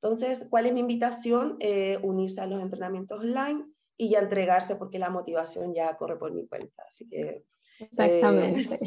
Entonces, 0.00 0.46
¿cuál 0.48 0.66
es 0.66 0.72
mi 0.72 0.78
invitación? 0.78 1.56
Eh, 1.58 1.98
unirse 2.04 2.40
a 2.40 2.46
los 2.46 2.62
entrenamientos 2.62 3.18
online 3.18 3.64
y 3.96 4.10
ya 4.10 4.20
entregarse 4.20 4.76
porque 4.76 5.00
la 5.00 5.10
motivación 5.10 5.74
ya 5.74 5.96
corre 5.96 6.16
por 6.16 6.32
mi 6.32 6.46
cuenta. 6.46 6.84
Así 6.86 7.08
que... 7.08 7.44
Exactamente. 7.80 8.76
Eh, 8.76 8.80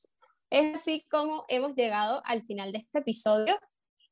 Es 0.50 0.74
así 0.74 1.04
como 1.08 1.44
hemos 1.48 1.74
llegado 1.74 2.20
al 2.24 2.42
final 2.42 2.72
de 2.72 2.78
este 2.78 2.98
episodio 2.98 3.56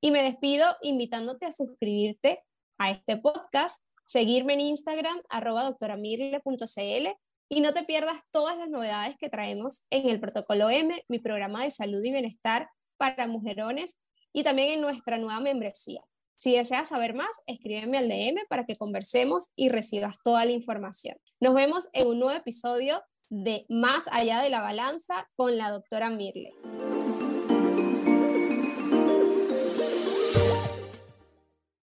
y 0.00 0.12
me 0.12 0.22
despido 0.22 0.64
invitándote 0.82 1.46
a 1.46 1.52
suscribirte 1.52 2.44
a 2.78 2.92
este 2.92 3.16
podcast, 3.16 3.82
seguirme 4.04 4.54
en 4.54 4.60
Instagram 4.60 5.20
arroba 5.28 5.64
doctoramirle.cl 5.64 7.08
y 7.48 7.60
no 7.60 7.74
te 7.74 7.84
pierdas 7.84 8.20
todas 8.30 8.56
las 8.56 8.68
novedades 8.68 9.16
que 9.18 9.30
traemos 9.30 9.84
en 9.90 10.08
el 10.08 10.20
protocolo 10.20 10.70
M, 10.70 11.04
mi 11.08 11.18
programa 11.18 11.64
de 11.64 11.70
salud 11.70 12.02
y 12.04 12.12
bienestar 12.12 12.68
para 12.96 13.26
mujerones 13.26 13.96
y 14.32 14.44
también 14.44 14.70
en 14.70 14.80
nuestra 14.82 15.18
nueva 15.18 15.40
membresía. 15.40 16.02
Si 16.36 16.56
deseas 16.56 16.88
saber 16.88 17.14
más, 17.14 17.40
escríbeme 17.46 17.98
al 17.98 18.08
DM 18.08 18.46
para 18.48 18.64
que 18.64 18.76
conversemos 18.76 19.50
y 19.56 19.68
recibas 19.68 20.16
toda 20.22 20.44
la 20.44 20.52
información. 20.52 21.16
Nos 21.40 21.54
vemos 21.54 21.88
en 21.92 22.06
un 22.06 22.18
nuevo 22.18 22.38
episodio 22.38 23.02
de 23.30 23.66
Más 23.68 24.08
allá 24.12 24.40
de 24.40 24.50
la 24.50 24.60
balanza 24.60 25.28
con 25.36 25.56
la 25.56 25.70
doctora 25.70 26.10
Mirle. 26.10 26.52